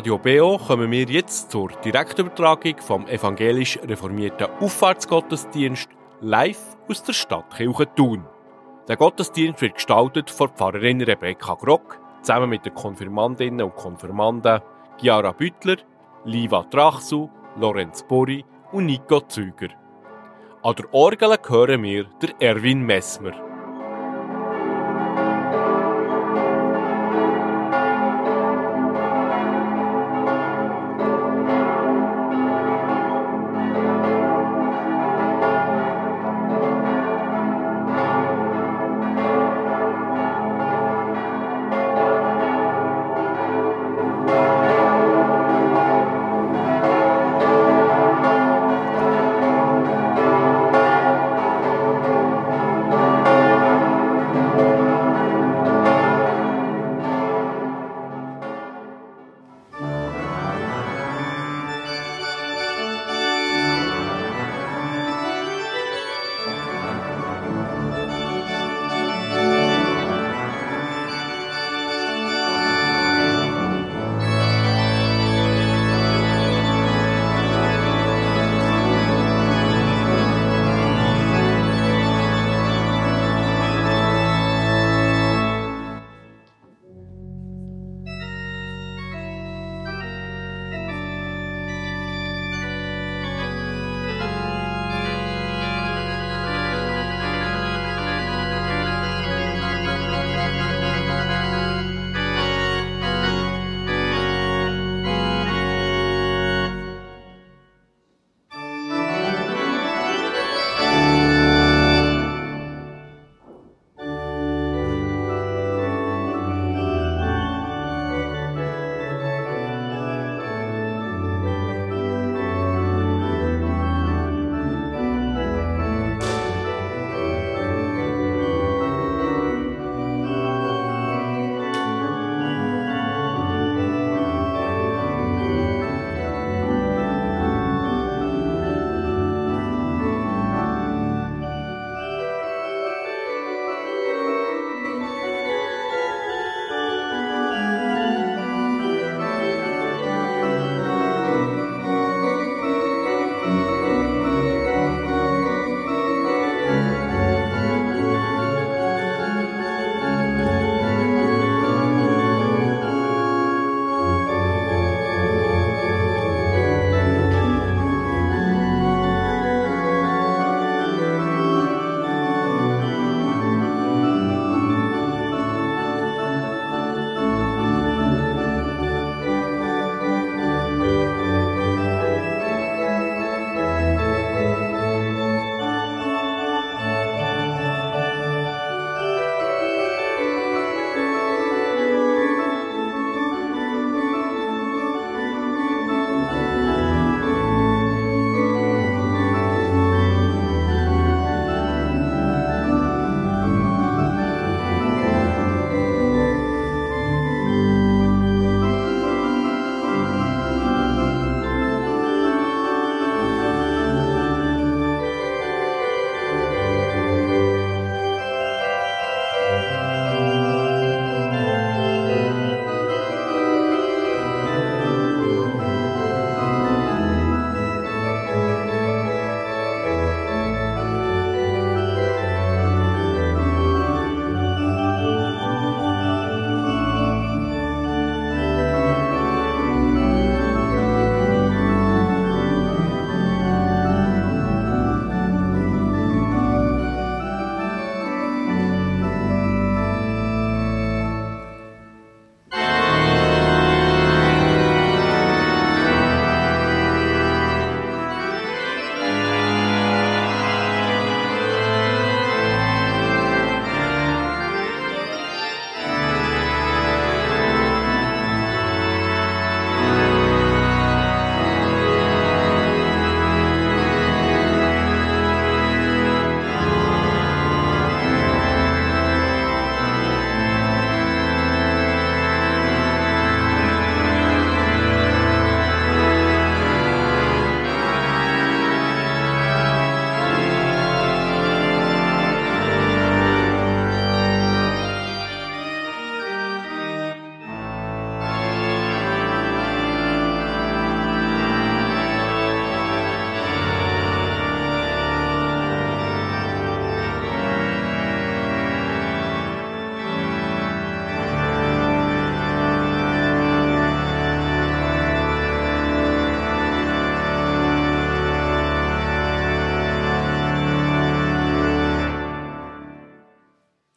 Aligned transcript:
Radio 0.00 0.16
BO 0.16 0.56
kommen 0.56 0.90
wir 0.90 1.04
jetzt 1.04 1.50
zur 1.50 1.68
Direktübertragung 1.84 2.78
vom 2.78 3.06
evangelisch 3.06 3.78
reformierten 3.86 4.46
Auffahrtsgottesdienst 4.58 5.90
live 6.22 6.78
aus 6.88 7.02
der 7.02 7.12
Stadtkirche 7.12 7.86
Thun. 7.94 8.24
Der 8.88 8.96
Gottesdienst 8.96 9.60
wird 9.60 9.74
gestaltet 9.74 10.30
von 10.30 10.48
Pfarrerin 10.48 11.02
Rebecca 11.02 11.52
Grock 11.52 12.00
zusammen 12.22 12.48
mit 12.48 12.64
den 12.64 12.72
Konfirmandinnen 12.72 13.60
und 13.60 13.76
Konfirmanden 13.76 14.62
Chiara 14.98 15.32
Büttler, 15.32 15.76
Liva 16.24 16.62
Trachsu, 16.62 17.28
Lorenz 17.58 18.02
Bori 18.02 18.42
und 18.72 18.86
Nico 18.86 19.20
Züger. 19.20 19.68
An 20.62 20.76
der 20.76 20.94
Orgel 20.94 21.36
hören 21.46 21.82
wir 21.82 22.06
der 22.22 22.40
Erwin 22.40 22.86
Messmer. 22.86 23.49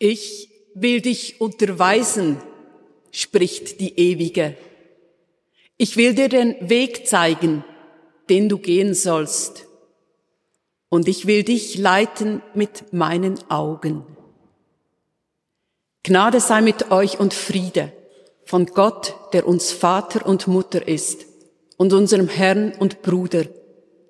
Ich 0.06 0.50
will 0.74 1.00
dich 1.00 1.40
unterweisen, 1.40 2.38
spricht 3.12 3.80
die 3.80 3.98
Ewige. 3.98 4.58
Ich 5.78 5.96
will 5.96 6.14
dir 6.14 6.28
den 6.28 6.58
Weg 6.70 7.08
zeigen, 7.08 7.64
den 8.30 8.50
du 8.50 8.58
gehen 8.58 8.96
sollst. 8.96 9.66
Und 10.90 11.08
ich 11.08 11.26
will 11.26 11.44
dich 11.44 11.78
leiten 11.78 12.42
mit 12.54 12.92
meinen 12.92 13.40
Augen. 13.50 14.06
Gnade 16.04 16.42
sei 16.42 16.60
mit 16.60 16.92
euch 16.92 17.22
und 17.22 17.34
Friede 17.34 17.94
von 18.44 18.66
Gott, 18.66 19.16
der 19.32 19.48
uns 19.48 19.72
Vater 19.72 20.26
und 20.26 20.48
Mutter 20.48 20.86
ist, 20.86 21.26
und 21.78 21.94
unserem 21.94 22.28
Herrn 22.28 22.74
und 22.78 23.04
Bruder, 23.04 23.46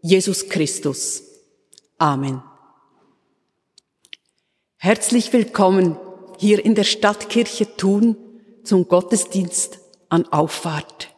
Jesus 0.02 0.50
Christus. 0.50 1.22
Amen. 2.00 2.42
Herzlich 4.86 5.32
willkommen 5.32 5.98
hier 6.40 6.66
in 6.66 6.76
der 6.76 6.84
Stadtkirche 6.84 7.78
Thun 7.78 8.18
zum 8.66 8.90
Gottesdienst 8.90 9.80
an 10.10 10.26
Auffahrt. 10.26 11.16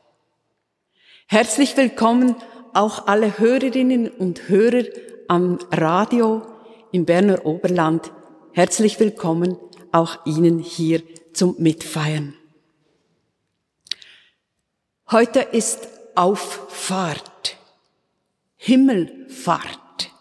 Herzlich 1.25 1.75
willkommen 1.75 2.35
auch 2.75 3.07
alle 3.07 3.39
Hörerinnen 3.39 4.07
und 4.07 4.49
Hörer 4.49 4.85
am 5.27 5.57
Radio 5.71 6.43
im 6.91 7.05
Berner 7.05 7.43
Oberland. 7.47 8.11
Herzlich 8.51 8.99
willkommen 8.99 9.57
auch 9.91 10.23
Ihnen 10.27 10.59
hier 10.59 11.01
zum 11.33 11.55
Mitfeiern. 11.57 12.35
Heute 15.09 15.39
ist 15.39 15.87
Auffahrt, 16.13 17.57
Himmelfahrt. 18.57 20.11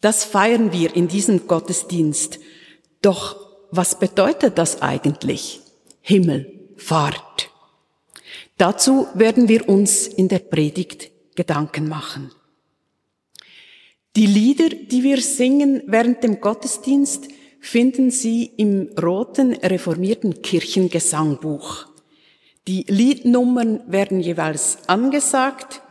Das 0.00 0.24
feiern 0.24 0.72
wir 0.72 0.96
in 0.96 1.06
diesem 1.06 1.46
Gottesdienst 1.46 2.40
doch 3.04 3.44
was 3.70 3.98
bedeutet 3.98 4.56
das 4.56 4.82
eigentlich? 4.82 5.60
Himmelfahrt. 6.00 7.50
Dazu 8.56 9.08
werden 9.14 9.48
wir 9.48 9.68
uns 9.68 10.06
in 10.06 10.28
der 10.28 10.38
Predigt 10.38 11.10
Gedanken 11.34 11.88
machen. 11.88 12.30
Die 14.14 14.26
Lieder, 14.26 14.68
die 14.68 15.02
wir 15.02 15.20
singen 15.20 15.82
während 15.86 16.22
dem 16.22 16.40
Gottesdienst, 16.40 17.28
finden 17.60 18.12
Sie 18.12 18.44
im 18.44 18.90
roten 19.02 19.54
reformierten 19.54 20.42
Kirchengesangbuch. 20.42 21.86
Die 22.68 22.84
Liednummern 22.86 23.80
werden 23.88 24.20
jeweils 24.20 24.78
angesagt 24.86 25.82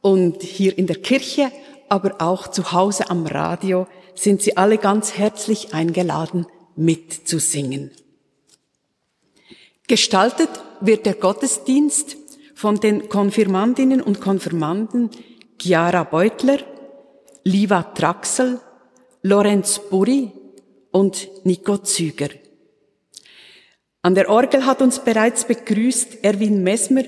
und 0.00 0.42
hier 0.42 0.76
in 0.76 0.88
der 0.88 0.96
Kirche, 0.96 1.52
aber 1.88 2.20
auch 2.20 2.48
zu 2.48 2.72
Hause 2.72 3.10
am 3.10 3.26
Radio 3.26 3.86
sind 4.14 4.42
Sie 4.42 4.56
alle 4.56 4.78
ganz 4.78 5.16
herzlich 5.18 5.74
eingeladen, 5.74 6.46
mitzusingen. 6.76 7.90
Gestaltet 9.88 10.50
wird 10.80 11.06
der 11.06 11.14
Gottesdienst 11.14 12.16
von 12.54 12.76
den 12.80 13.08
Konfirmandinnen 13.08 14.00
und 14.00 14.20
Konfirmanden 14.20 15.10
Chiara 15.60 16.04
Beutler, 16.04 16.58
Liva 17.44 17.82
Traxel, 17.82 18.60
Lorenz 19.22 19.80
Burri 19.90 20.32
und 20.90 21.28
Nico 21.44 21.78
Züger. 21.78 22.30
An 24.02 24.14
der 24.14 24.28
Orgel 24.28 24.66
hat 24.66 24.82
uns 24.82 24.98
bereits 24.98 25.44
begrüßt 25.44 26.24
Erwin 26.24 26.62
Messmer 26.62 27.04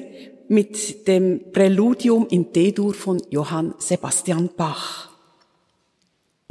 mit 0.48 1.08
dem 1.08 1.52
Präludium 1.52 2.26
in 2.28 2.52
D-Dur 2.52 2.94
von 2.94 3.20
Johann 3.30 3.74
Sebastian 3.78 4.50
Bach. 4.56 5.13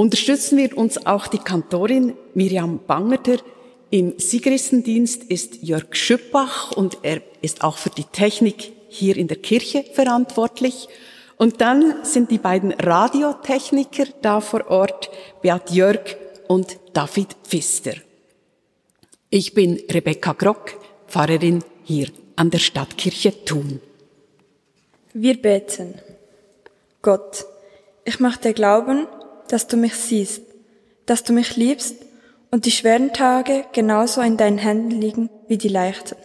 Unterstützen 0.03 0.57
wir 0.57 0.77
uns 0.77 1.05
auch 1.05 1.27
die 1.27 1.37
Kantorin 1.37 2.17
Miriam 2.33 2.81
Bangerter. 2.85 3.37
Im 3.89 4.19
Sigristendienst 4.19 5.23
ist 5.23 5.63
Jörg 5.63 5.95
Schüppach 5.95 6.73
und 6.73 6.97
er 7.03 7.21
ist 7.41 7.63
auch 7.63 7.77
für 7.77 7.89
die 7.89 8.03
Technik 8.03 8.73
hier 8.89 9.15
in 9.15 9.29
der 9.29 9.37
Kirche 9.37 9.85
verantwortlich. 9.93 10.89
Und 11.37 11.61
dann 11.61 12.03
sind 12.03 12.31
die 12.31 12.37
beiden 12.37 12.73
Radiotechniker 12.73 14.07
da 14.21 14.41
vor 14.41 14.69
Ort, 14.69 15.09
Beat 15.41 15.71
Jörg 15.71 16.17
und 16.49 16.77
David 16.91 17.37
Pfister. 17.45 17.93
Ich 19.29 19.53
bin 19.53 19.81
Rebecca 19.89 20.33
Grock, 20.33 20.73
Pfarrerin 21.07 21.63
hier 21.85 22.09
an 22.35 22.49
der 22.49 22.59
Stadtkirche 22.59 23.45
Thun. 23.45 23.79
Wir 25.13 25.41
beten. 25.41 25.93
Gott, 27.01 27.45
ich 28.03 28.19
möchte 28.19 28.53
glauben, 28.53 29.07
dass 29.53 29.67
du 29.67 29.77
mich 29.77 29.93
siehst, 29.93 30.41
dass 31.05 31.23
du 31.23 31.31
mich 31.31 31.55
liebst 31.57 31.97
und 32.49 32.65
die 32.65 32.71
schweren 32.71 33.13
Tage 33.13 33.65
genauso 33.71 34.19
in 34.21 34.35
deinen 34.35 34.57
Händen 34.57 34.89
liegen 34.89 35.29
wie 35.47 35.59
die 35.59 35.67
leichten. 35.67 36.15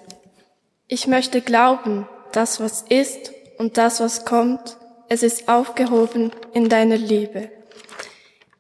Ich 0.87 1.07
möchte 1.07 1.43
glauben, 1.43 2.09
das 2.33 2.59
was 2.59 2.87
ist 2.89 3.33
und 3.59 3.77
das 3.77 4.01
was 4.01 4.25
kommt, 4.25 4.79
es 5.11 5.23
ist 5.23 5.47
aufgehoben 5.47 6.33
in 6.55 6.71
deiner 6.71 6.97
Liebe. 6.97 7.51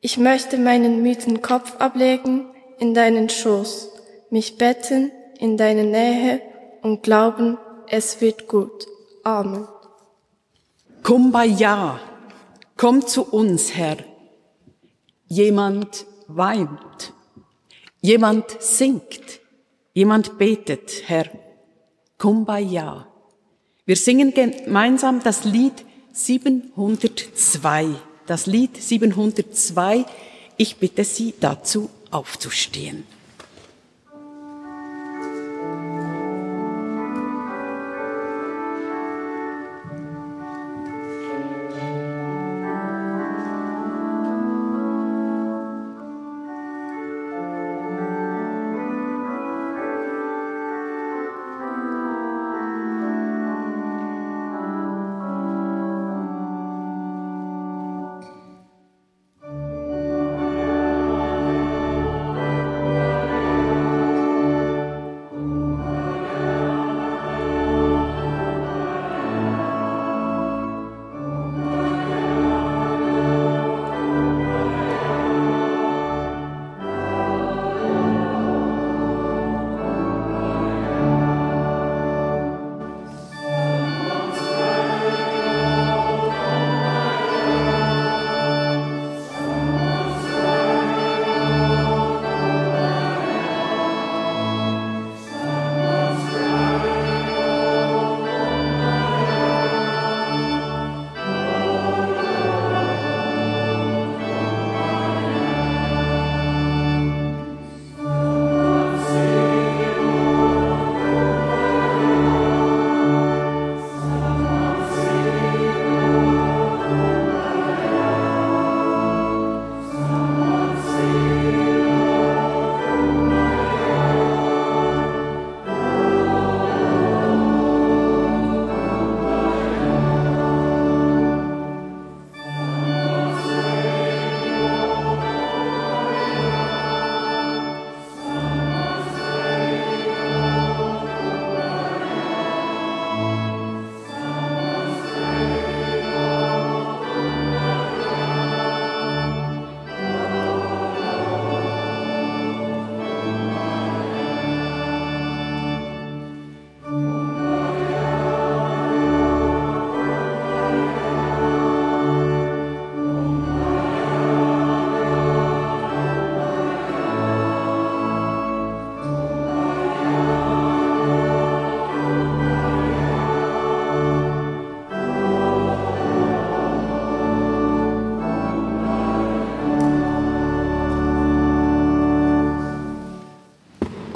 Ich 0.03 0.19
möchte 0.19 0.59
meinen 0.59 1.01
müden 1.01 1.41
Kopf 1.41 1.77
ablegen 1.79 2.51
in 2.79 2.93
deinen 2.93 3.31
Schoß, 3.31 3.91
mich 4.29 4.59
betten 4.59 5.13
in 5.39 5.57
deine 5.57 5.85
Nähe 5.85 6.43
und 6.83 7.03
glauben, 7.03 7.57
es 7.89 8.21
wird 8.21 8.49
gut. 8.49 8.87
Amen. 9.25 9.67
Kumbaya, 11.03 12.01
komm 12.77 13.07
zu 13.07 13.23
uns, 13.23 13.75
Herr. 13.75 13.97
Jemand 15.29 16.07
weint. 16.27 17.13
Jemand 18.01 18.45
singt. 18.61 19.41
Jemand 19.93 20.39
betet, 20.39 21.03
Herr. 21.07 21.27
Kumbaya. 22.19 23.07
Wir 23.85 23.97
singen 23.97 24.35
gemeinsam 24.35 25.23
das 25.23 25.45
Lied 25.45 25.85
702. 26.13 27.95
Das 28.27 28.47
Lied 28.47 28.77
702. 28.83 30.05
Ich 30.57 30.77
bitte 30.77 31.05
Sie 31.05 31.35
dazu 31.39 31.91
aufzustehen. 32.11 33.05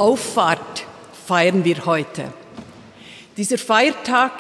Auffahrt 0.03 0.85
feiern 1.29 1.65
wir 1.65 1.87
heute. 1.87 2.33
Dieser 3.37 3.57
Feiertag 3.57 4.33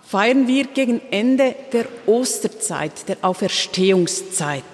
feiern 0.00 0.48
wir 0.48 0.64
gegen 0.64 1.02
Ende 1.10 1.54
der 1.74 1.84
Osterzeit, 2.06 3.06
der 3.06 3.18
Auferstehungszeit. 3.20 4.64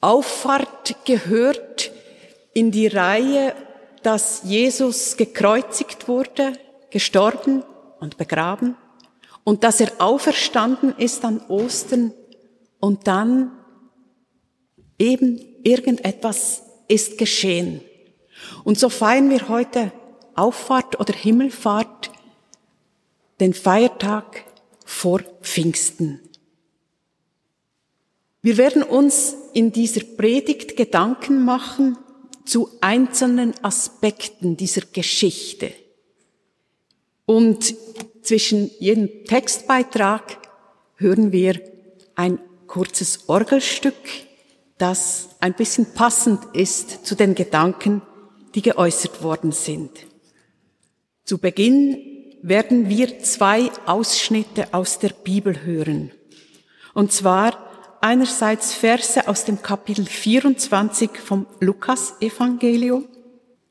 Auffahrt 0.00 0.94
gehört 1.04 1.90
in 2.54 2.70
die 2.70 2.86
Reihe, 2.86 3.52
dass 4.04 4.42
Jesus 4.44 5.16
gekreuzigt 5.16 6.06
wurde, 6.06 6.52
gestorben 6.90 7.64
und 7.98 8.16
begraben 8.16 8.76
und 9.42 9.64
dass 9.64 9.80
er 9.80 9.90
auferstanden 9.98 10.94
ist 10.98 11.24
an 11.24 11.40
Ostern 11.48 12.12
und 12.78 13.08
dann 13.08 13.50
eben 15.00 15.40
irgendetwas 15.64 16.62
ist 16.86 17.18
geschehen. 17.18 17.80
Und 18.64 18.78
so 18.78 18.88
feiern 18.88 19.30
wir 19.30 19.48
heute 19.48 19.92
Auffahrt 20.34 20.98
oder 21.00 21.12
Himmelfahrt, 21.12 22.10
den 23.40 23.54
Feiertag 23.54 24.44
vor 24.84 25.20
Pfingsten. 25.42 26.20
Wir 28.42 28.56
werden 28.56 28.82
uns 28.82 29.34
in 29.52 29.72
dieser 29.72 30.00
Predigt 30.00 30.76
Gedanken 30.76 31.44
machen 31.44 31.98
zu 32.44 32.70
einzelnen 32.80 33.52
Aspekten 33.62 34.56
dieser 34.56 34.82
Geschichte. 34.92 35.72
Und 37.26 37.74
zwischen 38.22 38.70
jedem 38.78 39.24
Textbeitrag 39.24 40.38
hören 40.96 41.32
wir 41.32 41.60
ein 42.14 42.38
kurzes 42.66 43.28
Orgelstück, 43.28 43.94
das 44.78 45.28
ein 45.40 45.54
bisschen 45.54 45.92
passend 45.94 46.40
ist 46.54 47.06
zu 47.06 47.14
den 47.14 47.34
Gedanken, 47.34 48.02
die 48.54 48.62
geäußert 48.62 49.22
worden 49.22 49.52
sind. 49.52 49.90
Zu 51.24 51.38
Beginn 51.38 51.98
werden 52.42 52.88
wir 52.88 53.20
zwei 53.20 53.70
Ausschnitte 53.86 54.72
aus 54.72 54.98
der 54.98 55.10
Bibel 55.10 55.62
hören. 55.62 56.10
Und 56.94 57.12
zwar 57.12 57.98
einerseits 58.00 58.72
Verse 58.72 59.28
aus 59.28 59.44
dem 59.44 59.62
Kapitel 59.62 60.06
24 60.06 61.10
vom 61.18 61.46
Lukas-Evangelium 61.60 63.06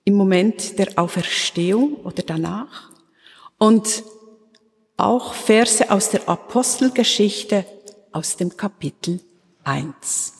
im 0.05 0.13
Moment 0.13 0.77
der 0.79 0.97
Auferstehung 0.97 1.95
oder 1.97 2.23
danach 2.23 2.91
und 3.57 4.03
auch 4.97 5.33
Verse 5.33 5.89
aus 5.91 6.09
der 6.09 6.27
Apostelgeschichte 6.27 7.65
aus 8.11 8.37
dem 8.37 8.55
Kapitel 8.55 9.19
1. 9.63 10.38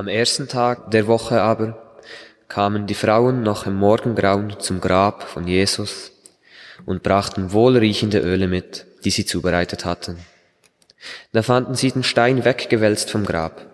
Am 0.00 0.08
ersten 0.08 0.48
Tag 0.48 0.90
der 0.92 1.06
Woche 1.08 1.42
aber 1.42 1.98
kamen 2.48 2.86
die 2.86 2.94
Frauen 2.94 3.42
noch 3.42 3.66
im 3.66 3.74
Morgengrauen 3.74 4.58
zum 4.58 4.80
Grab 4.80 5.24
von 5.24 5.46
Jesus 5.46 6.12
und 6.86 7.02
brachten 7.02 7.52
wohlriechende 7.52 8.18
Öle 8.18 8.48
mit, 8.48 8.86
die 9.04 9.10
sie 9.10 9.26
zubereitet 9.26 9.84
hatten. 9.84 10.16
Da 11.32 11.42
fanden 11.42 11.74
sie 11.74 11.92
den 11.92 12.02
Stein 12.02 12.46
weggewälzt 12.46 13.10
vom 13.10 13.26
Grab. 13.26 13.66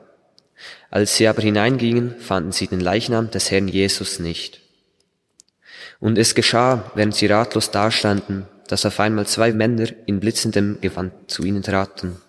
Als 0.90 1.16
sie 1.16 1.28
aber 1.28 1.42
hineingingen, 1.42 2.16
fanden 2.18 2.50
sie 2.50 2.66
den 2.66 2.80
Leichnam 2.80 3.30
des 3.30 3.52
Herrn 3.52 3.68
Jesus 3.68 4.18
nicht. 4.18 4.62
Und 6.00 6.18
es 6.18 6.34
geschah, 6.34 6.90
während 6.96 7.14
sie 7.14 7.26
ratlos 7.26 7.70
dastanden, 7.70 8.48
dass 8.66 8.84
auf 8.84 8.98
einmal 8.98 9.28
zwei 9.28 9.52
Männer 9.52 9.90
in 10.06 10.18
blitzendem 10.18 10.80
Gewand 10.80 11.12
zu 11.28 11.44
ihnen 11.44 11.62
traten. 11.62 12.20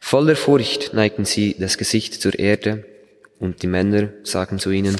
Voller 0.00 0.34
Furcht 0.34 0.94
neigten 0.94 1.24
sie 1.24 1.54
das 1.56 1.78
Gesicht 1.78 2.20
zur 2.20 2.36
Erde 2.36 2.84
und 3.44 3.62
die 3.62 3.66
Männer 3.66 4.08
sagen 4.24 4.58
zu 4.58 4.70
ihnen, 4.70 4.96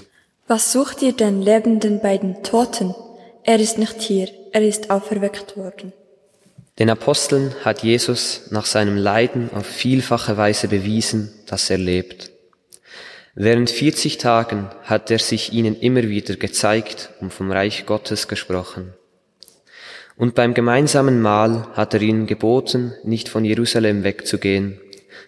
Was 0.47 0.73
sucht 0.73 1.03
ihr 1.03 1.13
denn 1.13 1.43
Lebenden 1.43 2.01
bei 2.01 2.19
den 2.19 2.43
Toten? 2.43 2.95
Er 3.43 3.59
ist 3.59 3.79
nicht 3.79 4.01
hier, 4.01 4.29
er 4.53 4.63
ist 4.63 4.91
auferweckt 4.91 5.57
worden. 5.57 5.93
Den 6.79 6.91
Aposteln 6.91 7.55
hat 7.65 7.83
Jesus 7.83 8.49
nach 8.51 8.67
seinem 8.67 8.97
Leiden 8.97 9.51
auf 9.55 9.67
vielfache 9.67 10.37
Weise 10.37 10.69
bewiesen, 10.69 11.33
dass 11.47 11.71
er 11.71 11.79
lebt. 11.79 12.31
Während 13.35 13.71
40 13.71 14.19
Tagen 14.19 14.71
hat 14.83 15.11
er 15.11 15.19
sich 15.19 15.53
ihnen 15.53 15.77
immer 15.79 16.05
wieder 16.05 16.37
gezeigt 16.37 17.11
und 17.21 17.33
vom 17.33 17.51
Reich 17.51 17.87
Gottes 17.87 18.29
gesprochen. 18.29 18.93
Und 20.17 20.35
beim 20.35 20.55
gemeinsamen 20.55 21.21
Mahl 21.21 21.67
hat 21.75 21.95
er 21.95 22.03
ihnen 22.03 22.27
geboten, 22.27 22.93
nicht 23.03 23.29
von 23.29 23.45
Jerusalem 23.45 24.05
wegzugehen, 24.05 24.81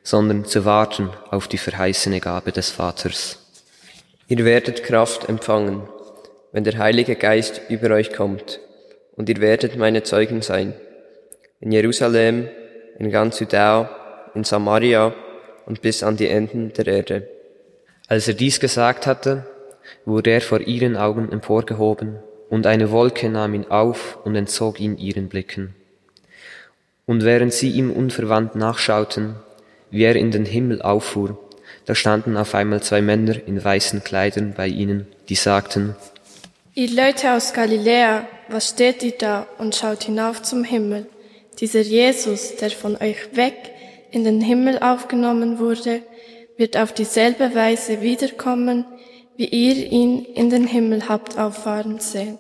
sondern 0.06 0.44
zu 0.44 0.64
warten 0.64 1.10
auf 1.32 1.48
die 1.48 1.58
verheißene 1.58 2.20
Gabe 2.20 2.52
des 2.52 2.70
Vaters. 2.70 3.38
Ihr 4.28 4.44
werdet 4.44 4.84
Kraft 4.84 5.28
empfangen, 5.28 5.82
wenn 6.52 6.62
der 6.62 6.78
Heilige 6.78 7.16
Geist 7.16 7.60
über 7.68 7.90
euch 7.90 8.12
kommt, 8.12 8.60
und 9.16 9.28
ihr 9.28 9.38
werdet 9.38 9.76
meine 9.76 10.04
Zeugen 10.04 10.42
sein. 10.42 10.74
In 11.58 11.72
Jerusalem, 11.72 12.48
in 13.00 13.10
ganz 13.10 13.40
Judäa, 13.40 13.90
in 14.32 14.44
Samaria 14.44 15.12
und 15.66 15.82
bis 15.82 16.04
an 16.04 16.16
die 16.16 16.28
Enden 16.28 16.72
der 16.72 16.86
Erde. 16.86 17.28
Als 18.06 18.28
er 18.28 18.34
dies 18.34 18.60
gesagt 18.60 19.08
hatte, 19.08 19.44
wurde 20.04 20.30
er 20.30 20.40
vor 20.40 20.60
ihren 20.60 20.96
Augen 20.96 21.32
emporgehoben, 21.32 22.20
und 22.48 22.68
eine 22.68 22.92
Wolke 22.92 23.28
nahm 23.28 23.54
ihn 23.54 23.66
auf 23.72 24.18
und 24.22 24.36
entzog 24.36 24.78
ihn 24.78 24.98
ihren 24.98 25.28
Blicken. 25.28 25.74
Und 27.06 27.24
während 27.24 27.52
sie 27.52 27.72
ihm 27.72 27.90
unverwandt 27.90 28.54
nachschauten, 28.54 29.40
wie 29.90 30.04
er 30.04 30.16
in 30.16 30.30
den 30.30 30.44
Himmel 30.44 30.82
auffuhr, 30.82 31.38
da 31.84 31.94
standen 31.94 32.36
auf 32.36 32.54
einmal 32.54 32.82
zwei 32.82 33.00
Männer 33.00 33.36
in 33.46 33.62
weißen 33.62 34.02
Kleidern 34.02 34.54
bei 34.56 34.66
ihnen, 34.66 35.06
die 35.28 35.36
sagten, 35.36 35.94
Ihr 36.74 36.90
Leute 36.90 37.32
aus 37.32 37.54
Galiläa, 37.54 38.28
was 38.48 38.68
steht 38.70 39.02
ihr 39.02 39.14
da 39.16 39.46
und 39.58 39.74
schaut 39.74 40.04
hinauf 40.04 40.42
zum 40.42 40.62
Himmel? 40.62 41.06
Dieser 41.58 41.80
Jesus, 41.80 42.56
der 42.56 42.70
von 42.70 42.96
euch 42.96 43.34
weg 43.34 43.54
in 44.10 44.24
den 44.24 44.42
Himmel 44.42 44.78
aufgenommen 44.80 45.58
wurde, 45.58 46.02
wird 46.58 46.76
auf 46.76 46.92
dieselbe 46.92 47.54
Weise 47.54 48.02
wiederkommen, 48.02 48.84
wie 49.36 49.46
ihr 49.46 49.90
ihn 49.90 50.24
in 50.24 50.50
den 50.50 50.66
Himmel 50.66 51.08
habt 51.08 51.38
auffahren 51.38 51.98
sehen. 51.98 52.38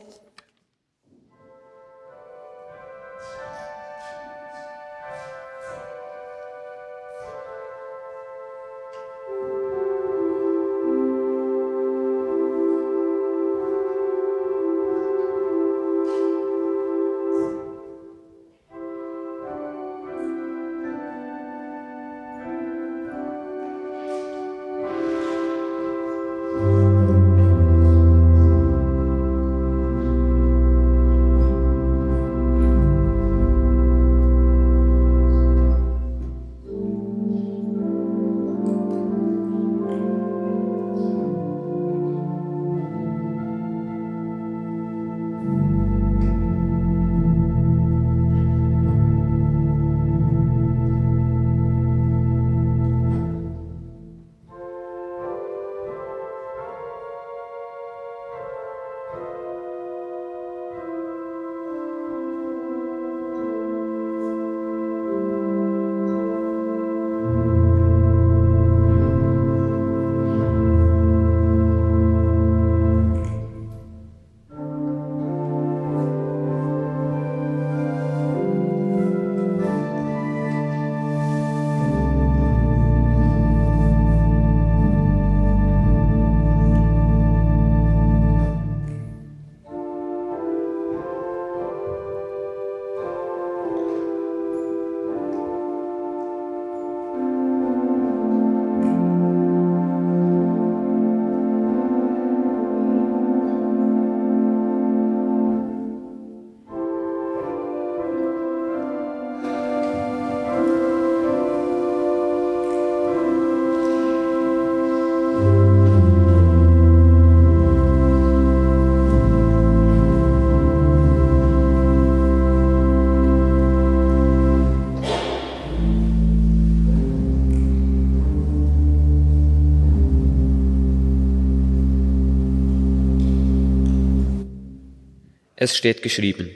Es 135.58 135.74
steht 135.74 136.02
geschrieben, 136.02 136.50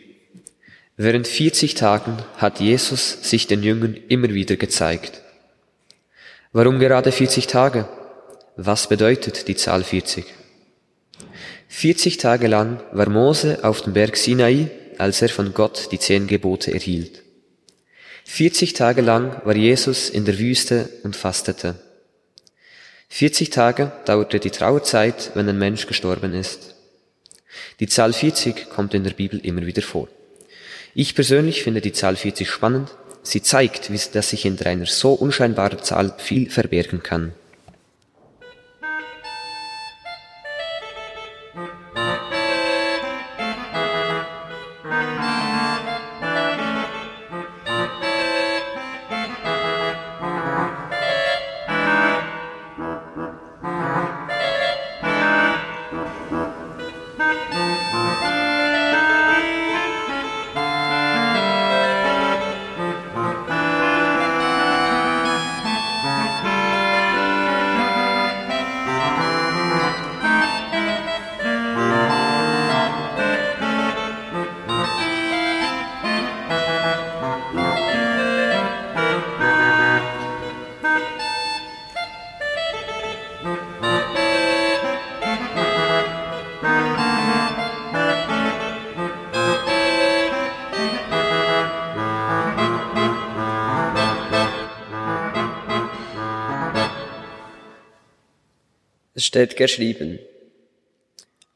während 0.99 1.27
40 1.27 1.75
Tagen 1.75 2.19
hat 2.37 2.61
Jesus 2.61 3.23
sich 3.23 3.47
den 3.47 3.63
Jüngern 3.63 3.97
immer 4.09 4.29
wieder 4.29 4.57
gezeigt. 4.57 5.23
Warum 6.53 6.79
gerade 6.79 7.11
40 7.11 7.47
Tage? 7.47 7.89
Was 8.57 8.91
bedeutet 8.91 9.49
die 9.49 9.57
Zahl 9.57 9.85
40? 9.85 10.27
40 11.69 12.19
Tage 12.19 12.47
lang 12.47 12.83
war 12.93 13.09
Mose 13.09 13.61
auf 13.65 13.81
dem 13.81 13.95
Berg 13.95 14.19
Sinai, 14.19 14.69
als 14.99 15.23
er 15.23 15.31
von 15.31 15.55
Gott 15.55 15.89
die 15.93 15.99
zehn 15.99 16.27
Gebote 16.27 16.71
erhielt. 16.75 17.23
40 18.27 18.75
Tage 18.75 19.01
lang 19.01 19.41
war 19.47 19.57
Jesus 19.57 20.11
in 20.11 20.27
der 20.27 20.39
Wüste 20.39 20.91
und 21.05 21.17
fastete. 21.17 21.77
40 23.09 23.49
Tage 23.49 23.93
dauerte 24.05 24.41
die 24.41 24.51
Trauerzeit, 24.51 25.31
wenn 25.33 25.49
ein 25.49 25.59
Mensch 25.59 25.87
gestorben 25.87 26.35
ist. 26.35 26.70
Die 27.81 27.87
Zahl 27.87 28.13
40 28.13 28.71
kommt 28.71 28.95
in 28.95 29.05
der 29.05 29.13
Bibel 29.13 29.39
immer 29.41 29.67
wieder 29.67 29.83
vor. 29.83 30.09
Ich 30.95 31.15
persönlich 31.15 31.63
finde 31.63 31.81
die 31.81 31.93
Zahl 31.93 32.17
40 32.17 32.49
spannend. 32.49 32.91
Sie 33.23 33.43
zeigt, 33.43 33.91
dass 34.15 34.31
sich 34.31 34.43
hinter 34.43 34.67
einer 34.67 34.87
so 34.87 35.13
unscheinbaren 35.13 35.83
Zahl 35.83 36.15
viel 36.19 36.51
verbergen 36.51 37.03
kann. 37.03 37.33
Steht 99.31 99.57
geschrieben. 99.57 100.19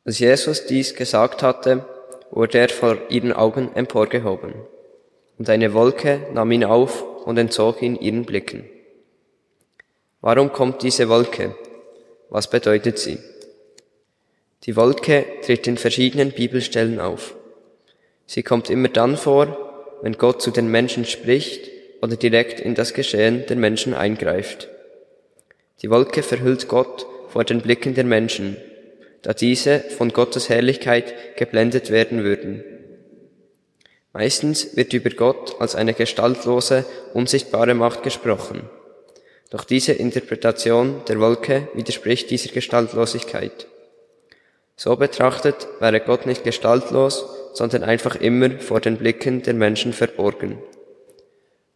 Als 0.05 0.21
Jesus 0.21 0.67
dies 0.67 0.95
gesagt 0.95 1.43
hatte, 1.43 1.85
wurde 2.31 2.59
er 2.59 2.69
vor 2.69 2.97
ihren 3.09 3.33
Augen 3.33 3.73
emporgehoben, 3.75 4.55
und 5.39 5.51
eine 5.51 5.75
Wolke 5.75 6.21
nahm 6.33 6.53
ihn 6.53 6.63
auf 6.63 7.03
und 7.27 7.37
entzog 7.37 7.83
ihn 7.83 7.97
ihren 7.97 8.27
Blicken. 8.27 8.65
Warum 10.21 10.53
kommt 10.53 10.85
diese 10.85 11.09
Wolke? 11.09 11.57
Was 12.31 12.49
bedeutet 12.49 13.01
sie? 13.01 13.19
Die 14.63 14.77
Wolke 14.77 15.25
tritt 15.43 15.67
in 15.67 15.77
verschiedenen 15.77 16.31
Bibelstellen 16.31 17.01
auf. 17.01 17.35
Sie 18.27 18.45
kommt 18.45 18.71
immer 18.71 18.89
dann 18.89 19.17
vor, 19.17 19.99
wenn 20.01 20.17
Gott 20.17 20.41
zu 20.41 20.53
den 20.53 20.69
Menschen 20.69 21.07
spricht 21.07 21.69
oder 22.03 22.15
direkt 22.15 22.61
in 22.61 22.77
das 22.77 22.95
Geschehen 22.95 23.47
der 23.49 23.57
Menschen 23.57 23.95
eingreift. 23.95 24.69
Die 25.83 25.91
Wolke 25.91 26.23
verhüllt 26.23 26.69
Gott 26.69 27.07
vor 27.35 27.43
den 27.43 27.63
Blicken 27.63 27.95
der 27.95 28.05
Menschen, 28.05 28.57
da 29.23 29.35
diese 29.35 29.81
von 29.81 30.11
Gottes 30.13 30.49
Herrlichkeit 30.49 31.37
geblendet 31.37 31.91
werden 31.91 32.23
würden. 32.23 32.63
Meistens 34.13 34.77
wird 34.77 34.93
über 34.93 35.11
Gott 35.11 35.61
als 35.61 35.75
eine 35.75 35.95
gestaltlose, 35.95 36.85
unsichtbare 37.13 37.75
Macht 37.75 38.05
gesprochen. 38.05 38.71
Doch 39.51 39.65
diese 39.65 39.95
Interpretation 39.95 41.03
der 41.09 41.19
Wolke 41.19 41.67
widerspricht 41.75 42.31
dieser 42.31 42.53
Gestaltlosigkeit. 42.53 43.67
So 44.77 44.95
betrachtet 44.95 45.67
wäre 45.81 45.99
Gott 45.99 46.27
nicht 46.27 46.45
gestaltlos, 46.45 47.27
sondern 47.53 47.83
einfach 47.83 48.15
immer 48.15 48.61
vor 48.61 48.81
den 48.81 48.97
Blicken 48.97 49.43
der 49.43 49.55
Menschen 49.55 49.93
verborgen. 49.93 50.59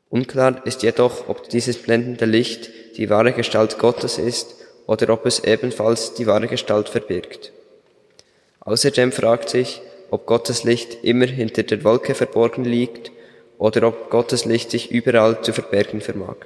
Unklar 0.08 0.64
ist 0.68 0.84
jedoch, 0.84 1.28
ob 1.28 1.48
dieses 1.48 1.78
blendende 1.78 2.26
Licht 2.26 2.70
die 2.96 3.10
wahre 3.10 3.32
Gestalt 3.32 3.80
Gottes 3.80 4.18
ist 4.18 4.54
oder 4.88 5.12
ob 5.12 5.26
es 5.26 5.44
ebenfalls 5.44 6.14
die 6.14 6.26
wahre 6.26 6.48
Gestalt 6.48 6.88
verbirgt. 6.88 7.52
Außerdem 8.60 9.12
fragt 9.12 9.50
sich, 9.50 9.82
ob 10.10 10.26
Gottes 10.26 10.64
Licht 10.64 11.04
immer 11.04 11.26
hinter 11.26 11.62
der 11.62 11.84
Wolke 11.84 12.14
verborgen 12.14 12.64
liegt 12.64 13.12
oder 13.58 13.86
ob 13.86 14.10
Gottes 14.10 14.46
Licht 14.46 14.70
sich 14.70 14.90
überall 14.90 15.42
zu 15.42 15.52
verbergen 15.52 16.00
vermag. 16.00 16.36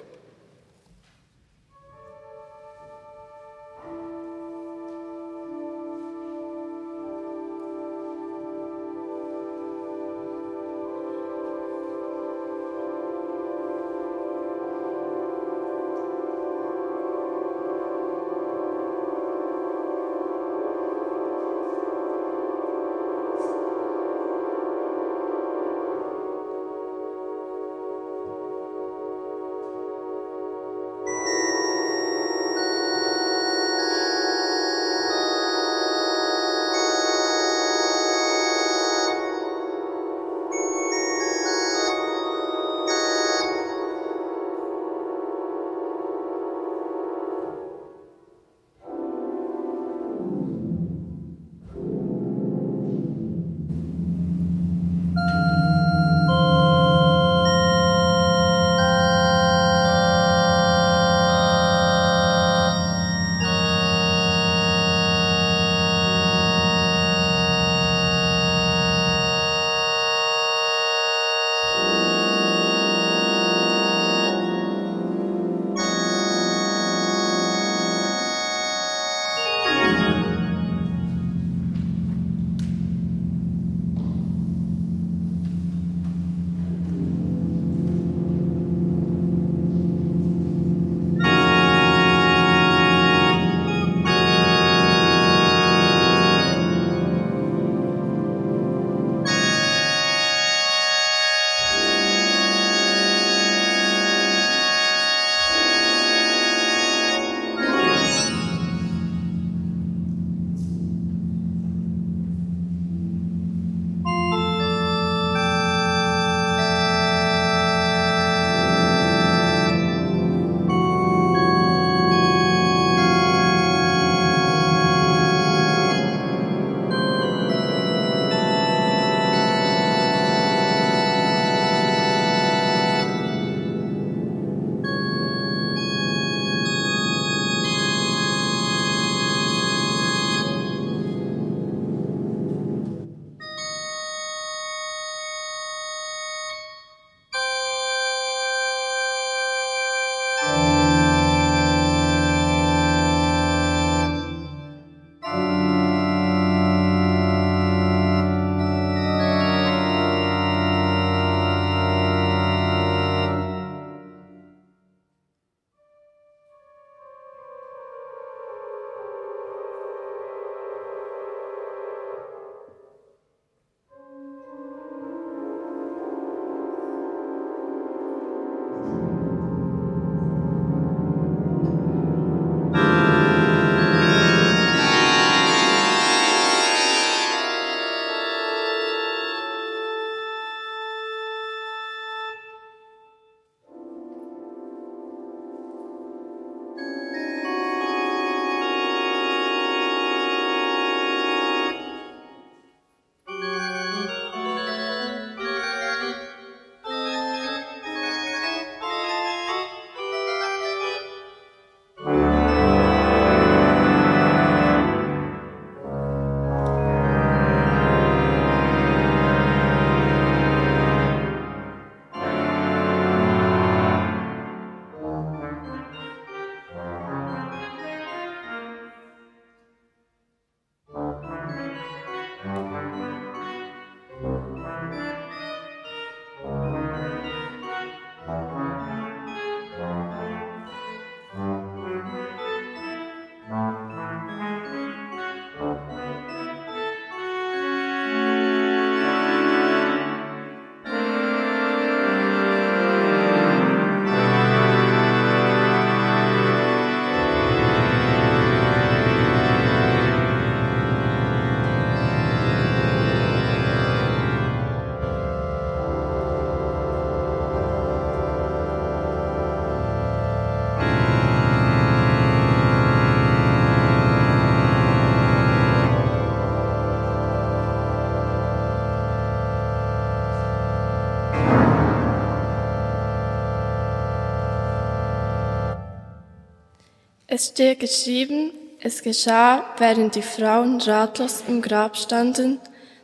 Es 287.43 287.49
steht 287.49 287.81
geschrieben, 287.81 288.53
es 288.79 289.03
geschah, 289.03 289.65
während 289.79 290.15
die 290.15 290.23
Frauen 290.23 290.81
ratlos 290.81 291.43
im 291.49 291.61
Grab 291.61 291.97
standen, 291.97 292.61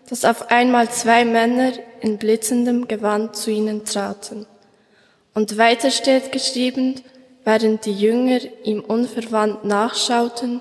dass 0.08 0.24
auf 0.24 0.52
einmal 0.52 0.88
zwei 0.90 1.24
Männer 1.24 1.72
in 2.02 2.18
blitzendem 2.18 2.86
Gewand 2.86 3.34
zu 3.34 3.50
ihnen 3.50 3.84
traten. 3.84 4.46
Und 5.34 5.58
weiter 5.58 5.90
steht 5.90 6.30
geschrieben, 6.30 7.00
während 7.44 7.84
die 7.84 7.92
Jünger 7.92 8.38
ihm 8.62 8.78
unverwandt 8.78 9.64
nachschauten, 9.64 10.60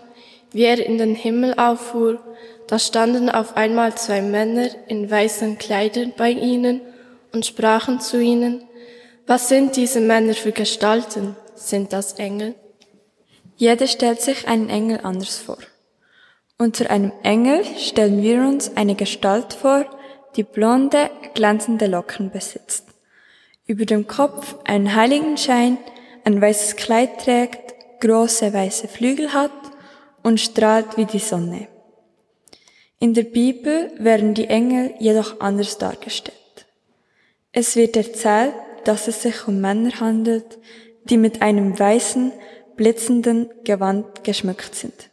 wie 0.51 0.63
er 0.63 0.83
in 0.83 0.97
den 0.97 1.13
Himmel 1.13 1.53
auffuhr, 1.59 2.19
da 2.65 2.79
standen 2.79 3.29
auf 3.29 3.55
einmal 3.55 3.93
zwei 3.93 4.23
Männer 4.23 4.69
in 4.87 5.11
weißen 5.11 5.59
Kleidern 5.59 6.13
bei 6.17 6.31
ihnen 6.31 6.81
und 7.31 7.45
sprachen 7.45 7.99
zu 7.99 8.19
ihnen, 8.19 8.63
was 9.27 9.49
sind 9.49 9.75
diese 9.75 9.99
Männer 9.99 10.33
für 10.33 10.51
Gestalten? 10.51 11.35
Sind 11.53 11.93
das 11.93 12.13
Engel? 12.13 12.55
Jeder 13.57 13.87
stellt 13.87 14.21
sich 14.21 14.47
einen 14.47 14.69
Engel 14.69 14.99
anders 15.03 15.37
vor. 15.37 15.57
Unter 16.59 16.89
einem 16.91 17.11
Engel 17.23 17.65
stellen 17.77 18.21
wir 18.21 18.39
uns 18.41 18.77
eine 18.77 18.95
Gestalt 18.95 19.53
vor, 19.53 19.85
die 20.35 20.43
blonde, 20.43 21.09
glänzende 21.33 21.87
Locken 21.87 22.29
besitzt, 22.29 22.85
über 23.65 23.85
dem 23.85 24.05
Kopf 24.05 24.55
einen 24.63 24.95
Heiligenschein, 24.95 25.79
ein 26.23 26.39
weißes 26.39 26.75
Kleid 26.75 27.19
trägt, 27.19 27.73
große 27.99 28.53
weiße 28.53 28.87
Flügel 28.87 29.33
hat 29.33 29.51
und 30.21 30.39
strahlt 30.39 30.97
wie 30.97 31.05
die 31.05 31.19
Sonne. 31.19 31.67
In 32.99 33.15
der 33.15 33.23
Bibel 33.23 33.91
werden 33.97 34.35
die 34.35 34.47
Engel 34.47 34.93
jedoch 34.99 35.39
anders 35.39 35.79
dargestellt. 35.79 36.37
Es 37.51 37.75
wird 37.75 37.95
erzählt, 37.97 38.53
dass 38.83 39.07
es 39.07 39.23
sich 39.23 39.47
um 39.47 39.59
Männer 39.61 39.99
handelt, 39.99 40.59
die 41.05 41.17
mit 41.17 41.41
einem 41.41 41.77
weißen, 41.77 42.31
blitzenden 42.77 43.49
Gewand 43.63 44.23
geschmückt 44.23 44.75
sind. 44.75 45.09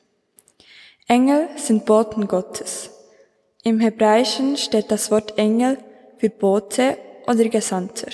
Engel 1.09 1.49
sind 1.57 1.85
Boten 1.85 2.29
Gottes. 2.29 2.91
Im 3.63 3.81
Hebräischen 3.81 4.57
steht 4.57 4.91
das 4.91 5.11
Wort 5.11 5.39
Engel 5.39 5.79
für 6.19 6.31
Bote 6.31 6.97
oder 7.27 7.49
Gesandter. 7.49 8.11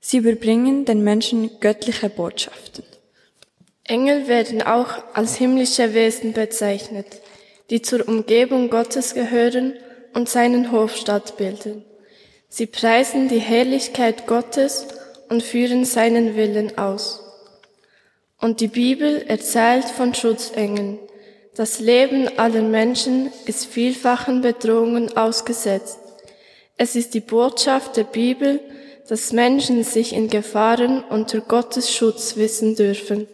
Sie 0.00 0.18
überbringen 0.18 0.84
den 0.84 1.02
Menschen 1.02 1.58
göttliche 1.60 2.08
Botschaften. 2.08 2.84
Engel 3.84 4.28
werden 4.28 4.62
auch 4.62 5.02
als 5.14 5.36
himmlische 5.36 5.94
Wesen 5.94 6.32
bezeichnet, 6.32 7.06
die 7.70 7.82
zur 7.82 8.06
Umgebung 8.06 8.70
Gottes 8.70 9.14
gehören 9.14 9.74
und 10.14 10.28
seinen 10.28 10.72
Hofstaat 10.72 11.36
bilden. 11.36 11.84
Sie 12.48 12.66
preisen 12.66 13.28
die 13.28 13.38
Herrlichkeit 13.38 14.26
Gottes 14.26 14.86
und 15.28 15.42
führen 15.42 15.84
seinen 15.84 16.36
Willen 16.36 16.78
aus. 16.78 17.25
Und 18.40 18.60
die 18.60 18.68
Bibel 18.68 19.22
erzählt 19.26 19.86
von 19.86 20.14
Schutzengeln. 20.14 20.98
Das 21.54 21.80
Leben 21.80 22.28
aller 22.38 22.62
Menschen 22.62 23.32
ist 23.46 23.66
vielfachen 23.66 24.42
Bedrohungen 24.42 25.16
ausgesetzt. 25.16 25.98
Es 26.76 26.96
ist 26.96 27.14
die 27.14 27.20
Botschaft 27.20 27.96
der 27.96 28.04
Bibel, 28.04 28.60
dass 29.08 29.32
Menschen 29.32 29.82
sich 29.84 30.12
in 30.12 30.28
Gefahren 30.28 31.02
unter 31.08 31.40
Gottes 31.40 31.94
Schutz 31.94 32.36
wissen 32.36 32.74
dürfen. 32.74 33.26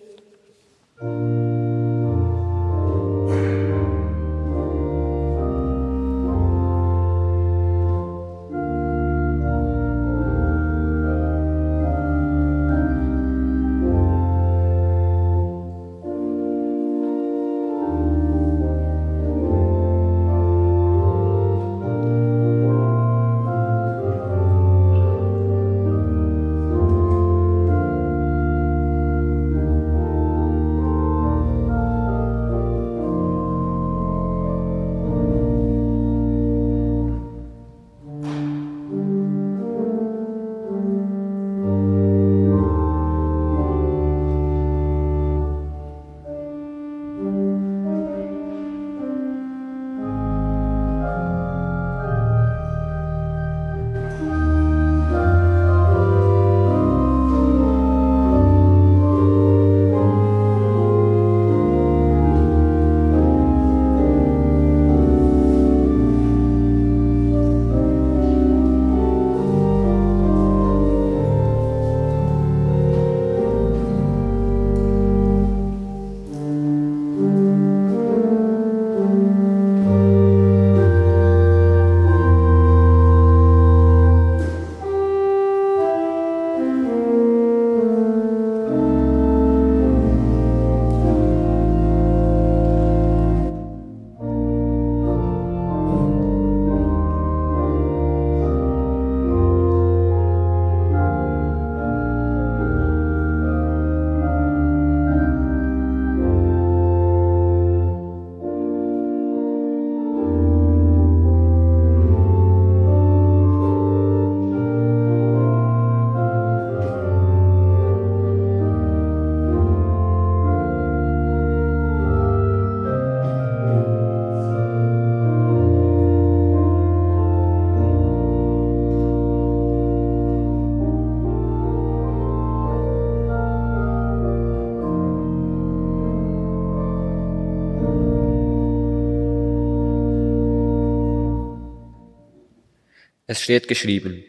Es 143.28 143.40
steht 143.40 143.68
geschrieben, 143.68 144.24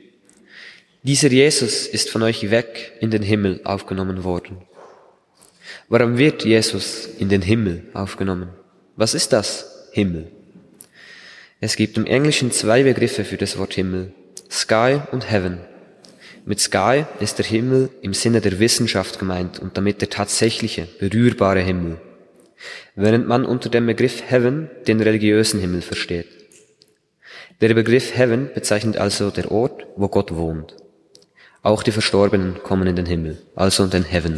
dieser 1.01 1.29
Jesus 1.29 1.87
ist 1.87 2.11
von 2.11 2.21
euch 2.21 2.51
weg 2.51 2.93
in 2.99 3.09
den 3.09 3.23
Himmel 3.23 3.59
aufgenommen 3.63 4.23
worden. 4.23 4.61
Warum 5.89 6.19
wird 6.19 6.45
Jesus 6.45 7.07
in 7.17 7.27
den 7.27 7.41
Himmel 7.41 7.83
aufgenommen? 7.93 8.49
Was 8.95 9.15
ist 9.15 9.33
das 9.33 9.89
Himmel? 9.93 10.31
Es 11.59 11.75
gibt 11.75 11.97
im 11.97 12.05
Englischen 12.05 12.51
zwei 12.51 12.83
Begriffe 12.83 13.25
für 13.25 13.37
das 13.37 13.57
Wort 13.57 13.73
Himmel, 13.73 14.13
Sky 14.51 14.99
und 15.11 15.29
Heaven. 15.31 15.57
Mit 16.45 16.59
Sky 16.59 17.05
ist 17.19 17.39
der 17.39 17.45
Himmel 17.45 17.89
im 18.03 18.13
Sinne 18.13 18.41
der 18.41 18.59
Wissenschaft 18.59 19.17
gemeint 19.17 19.57
und 19.57 19.75
damit 19.75 20.01
der 20.01 20.11
tatsächliche, 20.11 20.87
berührbare 20.99 21.61
Himmel, 21.61 21.99
während 22.95 23.27
man 23.27 23.43
unter 23.43 23.69
dem 23.69 23.87
Begriff 23.87 24.21
Heaven 24.29 24.69
den 24.85 25.01
religiösen 25.01 25.59
Himmel 25.59 25.81
versteht. 25.81 26.42
Der 27.63 27.73
Begriff 27.73 28.13
Heaven 28.17 28.49
bezeichnet 28.53 28.97
also 28.97 29.29
der 29.29 29.49
Ort, 29.49 29.87
wo 29.95 30.09
Gott 30.09 30.35
wohnt. 30.35 30.75
Auch 31.61 31.81
die 31.81 31.93
Verstorbenen 31.93 32.61
kommen 32.61 32.87
in 32.87 32.97
den 32.97 33.05
Himmel, 33.05 33.37
also 33.55 33.85
in 33.85 33.89
den 33.89 34.03
Heaven. 34.03 34.35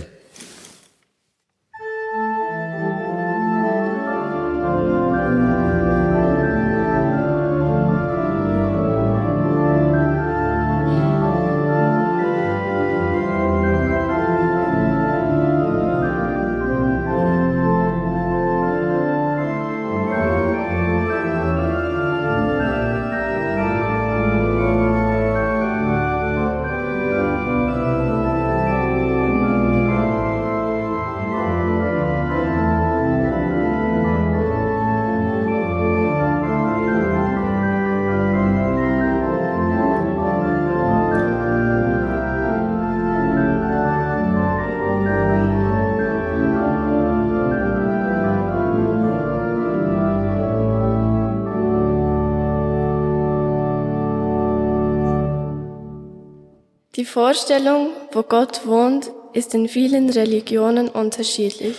Vorstellung, 57.36 57.90
wo 58.14 58.24
Gott 58.24 58.66
wohnt, 58.66 59.12
ist 59.34 59.54
in 59.54 59.68
vielen 59.68 60.10
Religionen 60.10 60.88
unterschiedlich. 60.88 61.76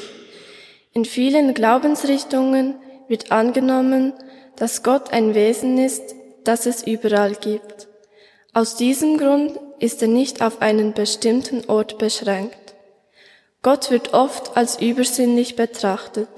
In 0.92 1.07
vielen 1.07 1.55
Glaubensrichtungen 1.55 2.75
wird 3.09 3.33
angenommen, 3.33 4.12
dass 4.57 4.83
Gott 4.83 5.14
ein 5.14 5.35
Wesen 5.35 5.79
ist, 5.79 6.14
das 6.45 6.66
es 6.66 6.87
überall 6.87 7.37
gibt. 7.37 7.88
Aus 8.53 8.77
diesem 8.77 9.16
Grund 9.16 9.59
ist 9.79 10.03
er 10.03 10.09
nicht 10.09 10.42
auf 10.42 10.61
einen 10.61 10.92
bestimmten 10.92 11.64
Ort 11.71 11.97
beschränkt. 11.97 12.75
Gott 13.62 13.90
wird 13.90 14.12
oft 14.12 14.59
als 14.59 14.83
übersinnlich 14.83 15.57
betrachtet. 15.57 16.29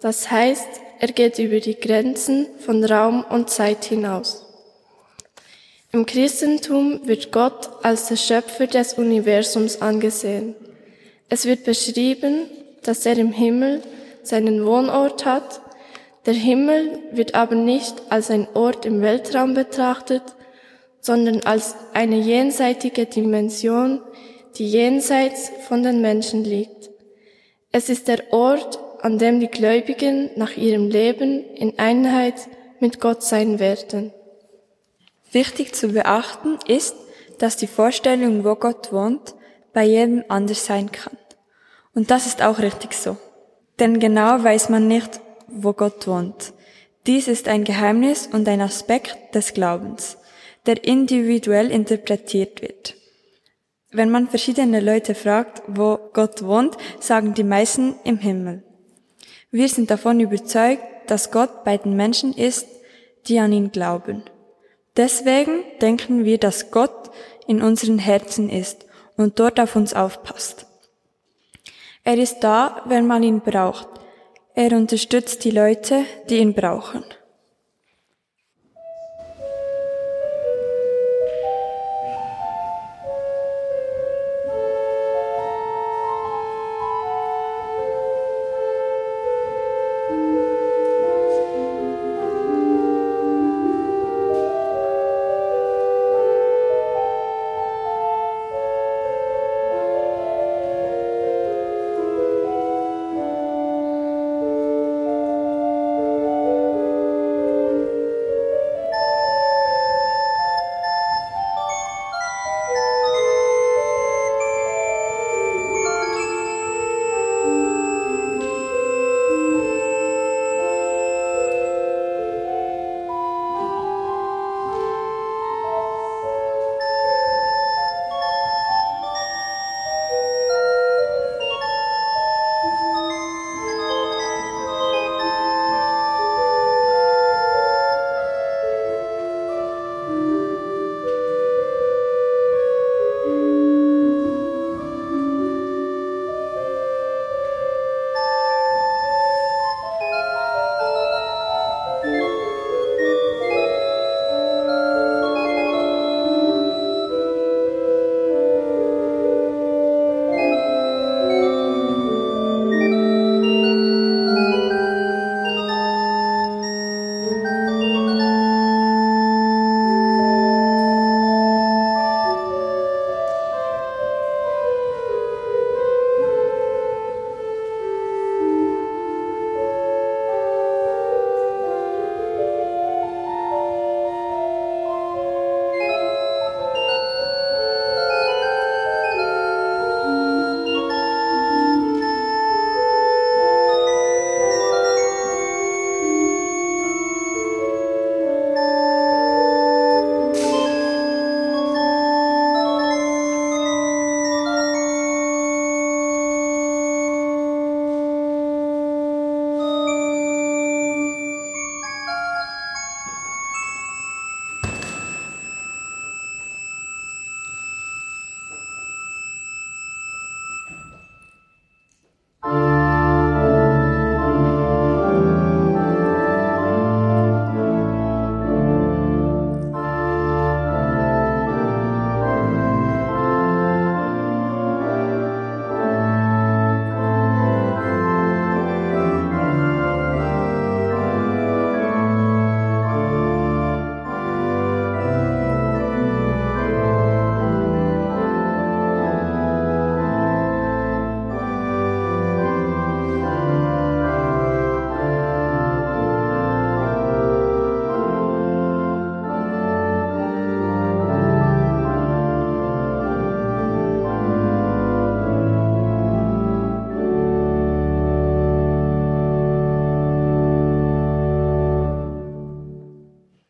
Das 0.00 0.32
heißt, 0.32 0.80
er 0.98 1.12
geht 1.12 1.38
über 1.38 1.60
die 1.60 1.78
Grenzen 1.78 2.48
von 2.58 2.82
Raum 2.84 3.24
und 3.30 3.50
Zeit 3.50 3.84
hinaus. 3.84 4.43
Im 5.94 6.06
Christentum 6.06 7.06
wird 7.06 7.30
Gott 7.30 7.70
als 7.84 8.08
der 8.08 8.16
Schöpfer 8.16 8.66
des 8.66 8.94
Universums 8.94 9.80
angesehen. 9.80 10.56
Es 11.28 11.46
wird 11.46 11.62
beschrieben, 11.62 12.50
dass 12.82 13.06
er 13.06 13.16
im 13.16 13.30
Himmel 13.30 13.80
seinen 14.24 14.66
Wohnort 14.66 15.24
hat. 15.24 15.60
Der 16.26 16.34
Himmel 16.34 16.98
wird 17.12 17.36
aber 17.36 17.54
nicht 17.54 17.94
als 18.08 18.28
ein 18.32 18.48
Ort 18.54 18.86
im 18.86 19.02
Weltraum 19.02 19.54
betrachtet, 19.54 20.24
sondern 21.00 21.42
als 21.44 21.76
eine 21.92 22.16
jenseitige 22.16 23.06
Dimension, 23.06 24.00
die 24.56 24.66
jenseits 24.66 25.52
von 25.68 25.84
den 25.84 26.00
Menschen 26.00 26.42
liegt. 26.42 26.90
Es 27.70 27.88
ist 27.88 28.08
der 28.08 28.32
Ort, 28.32 28.80
an 29.00 29.18
dem 29.18 29.38
die 29.38 29.46
Gläubigen 29.46 30.30
nach 30.34 30.56
ihrem 30.56 30.90
Leben 30.90 31.44
in 31.54 31.78
Einheit 31.78 32.48
mit 32.80 32.98
Gott 32.98 33.22
sein 33.22 33.60
werden. 33.60 34.12
Wichtig 35.34 35.74
zu 35.74 35.88
beachten 35.88 36.58
ist, 36.68 36.94
dass 37.38 37.56
die 37.56 37.66
Vorstellung, 37.66 38.44
wo 38.44 38.54
Gott 38.54 38.92
wohnt, 38.92 39.34
bei 39.72 39.84
jedem 39.84 40.24
anders 40.28 40.64
sein 40.64 40.92
kann. 40.92 41.18
Und 41.92 42.12
das 42.12 42.26
ist 42.26 42.40
auch 42.40 42.60
richtig 42.60 42.94
so. 42.94 43.16
Denn 43.80 43.98
genau 43.98 44.42
weiß 44.42 44.68
man 44.68 44.86
nicht, 44.86 45.20
wo 45.48 45.72
Gott 45.72 46.06
wohnt. 46.06 46.52
Dies 47.06 47.26
ist 47.26 47.48
ein 47.48 47.64
Geheimnis 47.64 48.28
und 48.28 48.48
ein 48.48 48.60
Aspekt 48.60 49.34
des 49.34 49.52
Glaubens, 49.54 50.18
der 50.66 50.84
individuell 50.84 51.70
interpretiert 51.72 52.62
wird. 52.62 52.94
Wenn 53.90 54.10
man 54.10 54.28
verschiedene 54.28 54.78
Leute 54.78 55.16
fragt, 55.16 55.62
wo 55.66 55.98
Gott 56.12 56.44
wohnt, 56.44 56.76
sagen 57.00 57.34
die 57.34 57.44
meisten 57.44 57.96
im 58.04 58.18
Himmel. 58.18 58.62
Wir 59.50 59.68
sind 59.68 59.90
davon 59.90 60.20
überzeugt, 60.20 60.82
dass 61.08 61.32
Gott 61.32 61.64
bei 61.64 61.76
den 61.76 61.96
Menschen 61.96 62.32
ist, 62.32 62.66
die 63.26 63.38
an 63.40 63.52
ihn 63.52 63.72
glauben. 63.72 64.22
Deswegen 64.96 65.64
denken 65.80 66.24
wir, 66.24 66.38
dass 66.38 66.70
Gott 66.70 67.10
in 67.46 67.62
unseren 67.62 67.98
Herzen 67.98 68.48
ist 68.48 68.86
und 69.16 69.38
dort 69.38 69.58
auf 69.58 69.76
uns 69.76 69.94
aufpasst. 69.94 70.66
Er 72.04 72.18
ist 72.18 72.40
da, 72.40 72.82
wenn 72.86 73.06
man 73.06 73.22
ihn 73.22 73.40
braucht. 73.40 73.88
Er 74.54 74.72
unterstützt 74.72 75.44
die 75.44 75.50
Leute, 75.50 76.04
die 76.28 76.38
ihn 76.38 76.54
brauchen. 76.54 77.04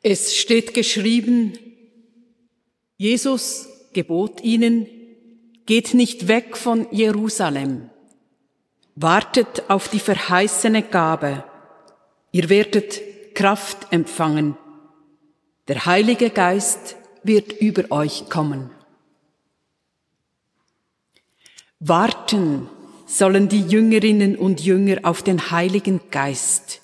Es 0.06 0.36
steht 0.36 0.74
geschrieben, 0.74 1.58
Jesus 2.98 3.70
gebot 3.94 4.42
ihnen, 4.42 4.86
geht 5.64 5.94
nicht 5.94 6.28
weg 6.28 6.58
von 6.58 6.86
Jerusalem, 6.90 7.88
wartet 8.96 9.70
auf 9.70 9.88
die 9.88 10.00
verheißene 10.00 10.82
Gabe, 10.82 11.42
ihr 12.32 12.50
werdet 12.50 13.34
Kraft 13.34 13.86
empfangen, 13.92 14.58
der 15.68 15.86
Heilige 15.86 16.28
Geist 16.28 16.96
wird 17.22 17.54
über 17.62 17.90
euch 17.90 18.28
kommen. 18.28 18.68
Warten 21.80 22.68
sollen 23.06 23.48
die 23.48 23.62
Jüngerinnen 23.62 24.36
und 24.36 24.60
Jünger 24.60 24.98
auf 25.04 25.22
den 25.22 25.50
Heiligen 25.50 26.02
Geist. 26.10 26.82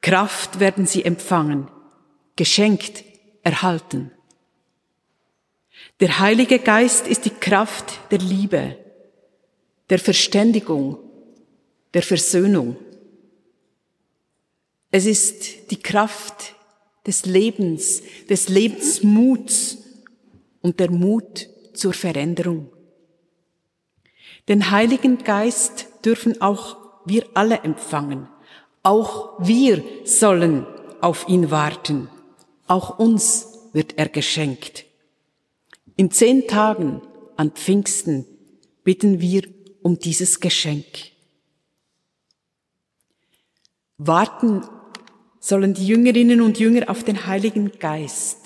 Kraft 0.00 0.60
werden 0.60 0.86
sie 0.86 1.04
empfangen, 1.04 1.68
geschenkt, 2.36 3.04
erhalten. 3.42 4.10
Der 6.00 6.18
Heilige 6.18 6.58
Geist 6.58 7.06
ist 7.06 7.24
die 7.24 7.30
Kraft 7.30 8.00
der 8.10 8.18
Liebe, 8.18 8.76
der 9.88 9.98
Verständigung, 9.98 10.98
der 11.94 12.02
Versöhnung. 12.02 12.76
Es 14.90 15.06
ist 15.06 15.70
die 15.70 15.80
Kraft 15.80 16.54
des 17.06 17.24
Lebens, 17.24 18.02
des 18.28 18.48
Lebensmuts 18.48 19.78
und 20.60 20.80
der 20.80 20.90
Mut 20.90 21.48
zur 21.72 21.92
Veränderung. 21.92 22.72
Den 24.48 24.70
Heiligen 24.70 25.18
Geist 25.18 25.86
dürfen 26.04 26.40
auch 26.40 26.76
wir 27.04 27.24
alle 27.34 27.58
empfangen. 27.60 28.28
Auch 28.82 29.38
wir 29.38 29.82
sollen 30.04 30.66
auf 31.00 31.28
ihn 31.28 31.50
warten. 31.50 32.08
Auch 32.66 32.98
uns 32.98 33.48
wird 33.72 33.98
er 33.98 34.08
geschenkt. 34.08 34.84
In 35.96 36.10
zehn 36.10 36.46
Tagen 36.48 37.00
an 37.36 37.52
Pfingsten 37.52 38.26
bitten 38.84 39.20
wir 39.20 39.42
um 39.82 39.98
dieses 39.98 40.40
Geschenk. 40.40 40.84
Warten 43.98 44.62
sollen 45.40 45.74
die 45.74 45.86
Jüngerinnen 45.86 46.40
und 46.40 46.58
Jünger 46.58 46.90
auf 46.90 47.04
den 47.04 47.26
Heiligen 47.26 47.72
Geist. 47.78 48.38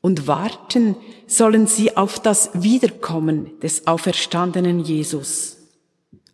Und 0.00 0.26
warten 0.26 0.96
sollen 1.26 1.66
sie 1.66 1.96
auf 1.96 2.18
das 2.18 2.50
Wiederkommen 2.54 3.60
des 3.60 3.86
auferstandenen 3.86 4.80
Jesus, 4.80 5.58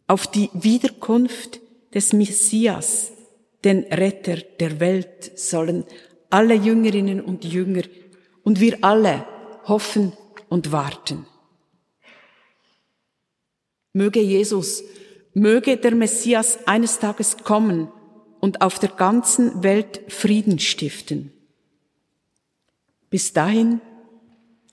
auf 0.07 0.27
die 0.27 0.49
Wiederkunft 0.55 1.61
des 1.93 2.15
Messias, 2.15 3.11
den 3.65 3.81
Retter 3.85 4.37
der 4.37 4.81
Welt 4.81 5.39
sollen 5.39 5.85
alle 6.31 6.55
Jüngerinnen 6.55 7.21
und 7.21 7.45
Jünger 7.45 7.83
und 8.43 8.61
wir 8.61 8.79
alle 8.83 9.27
hoffen 9.65 10.13
und 10.49 10.73
warten. 10.73 11.27
Möge 13.93 14.21
Jesus, 14.21 14.83
möge 15.35 15.77
der 15.77 15.95
Messias 15.95 16.67
eines 16.67 16.99
Tages 16.99 17.39
kommen 17.39 17.89
und 18.41 18.61
auf 18.61 18.79
der 18.79 18.91
ganzen 18.91 19.63
Welt 19.63 20.01
Frieden 20.09 20.59
stiften. 20.59 21.33
Bis 23.11 23.33
dahin 23.33 23.81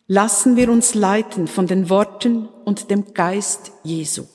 lassen 0.08 0.56
wir 0.56 0.70
uns 0.70 0.94
leiten 0.94 1.48
von 1.48 1.68
den 1.68 1.90
Worten 1.90 2.48
und 2.66 2.92
dem 2.92 3.14
Geist 3.14 3.72
Jesu. 3.84 4.26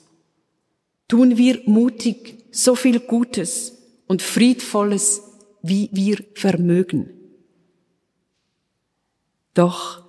Tun 1.07 1.37
wir 1.37 1.61
mutig 1.65 2.45
so 2.51 2.75
viel 2.75 2.99
Gutes 2.99 3.77
und 4.07 4.21
Friedvolles, 4.21 5.30
wie 5.61 5.89
wir 5.91 6.23
vermögen. 6.35 7.09
Doch 9.53 10.03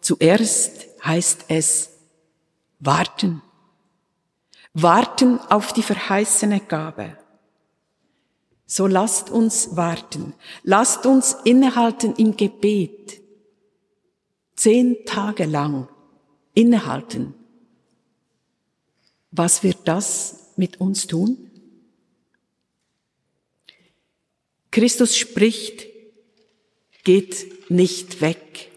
zuerst 0.00 0.86
heißt 1.04 1.46
es 1.48 1.90
warten. 2.78 3.42
Warten 4.74 5.38
auf 5.50 5.72
die 5.72 5.82
verheißene 5.82 6.60
Gabe. 6.60 7.16
So 8.66 8.86
lasst 8.86 9.28
uns 9.28 9.76
warten. 9.76 10.34
Lasst 10.62 11.04
uns 11.04 11.36
innehalten 11.44 12.14
im 12.16 12.36
Gebet. 12.36 13.20
Zehn 14.56 15.04
Tage 15.04 15.44
lang 15.44 15.88
innehalten. 16.54 17.34
Was 19.30 19.62
wird 19.62 19.86
das 19.86 20.52
mit 20.56 20.80
uns 20.80 21.06
tun? 21.06 21.50
Christus 24.72 25.16
spricht, 25.16 25.86
geht 27.04 27.70
nicht 27.70 28.20
weg, 28.20 28.72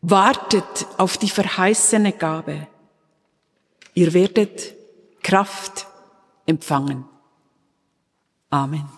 wartet 0.00 0.86
auf 0.96 1.18
die 1.18 1.30
verheißene 1.30 2.12
Gabe. 2.12 2.66
Ihr 3.94 4.12
werdet 4.12 4.74
Kraft 5.22 5.86
empfangen. 6.46 7.04
Amen. 8.50 8.88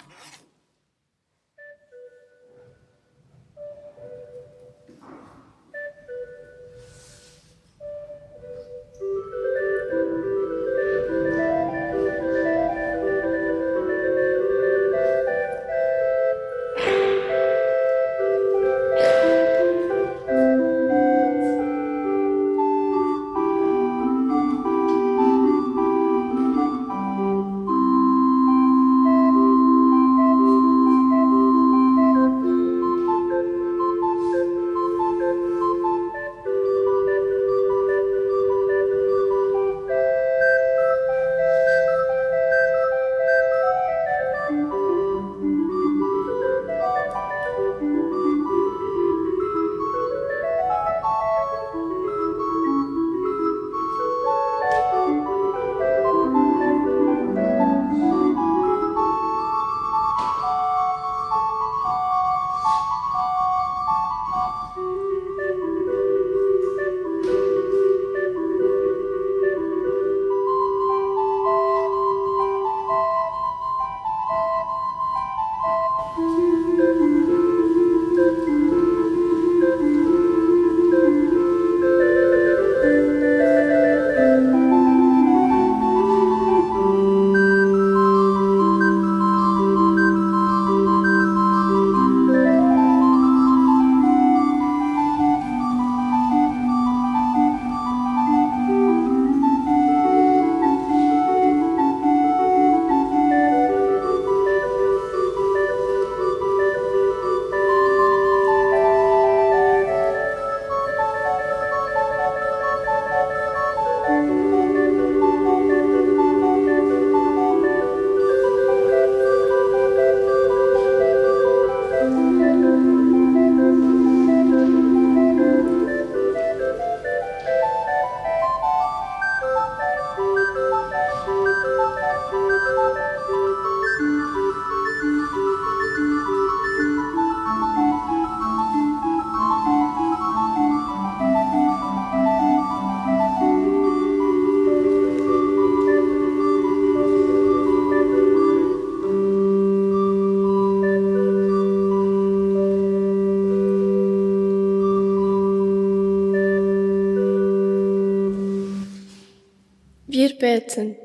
Beten. 160.39 160.97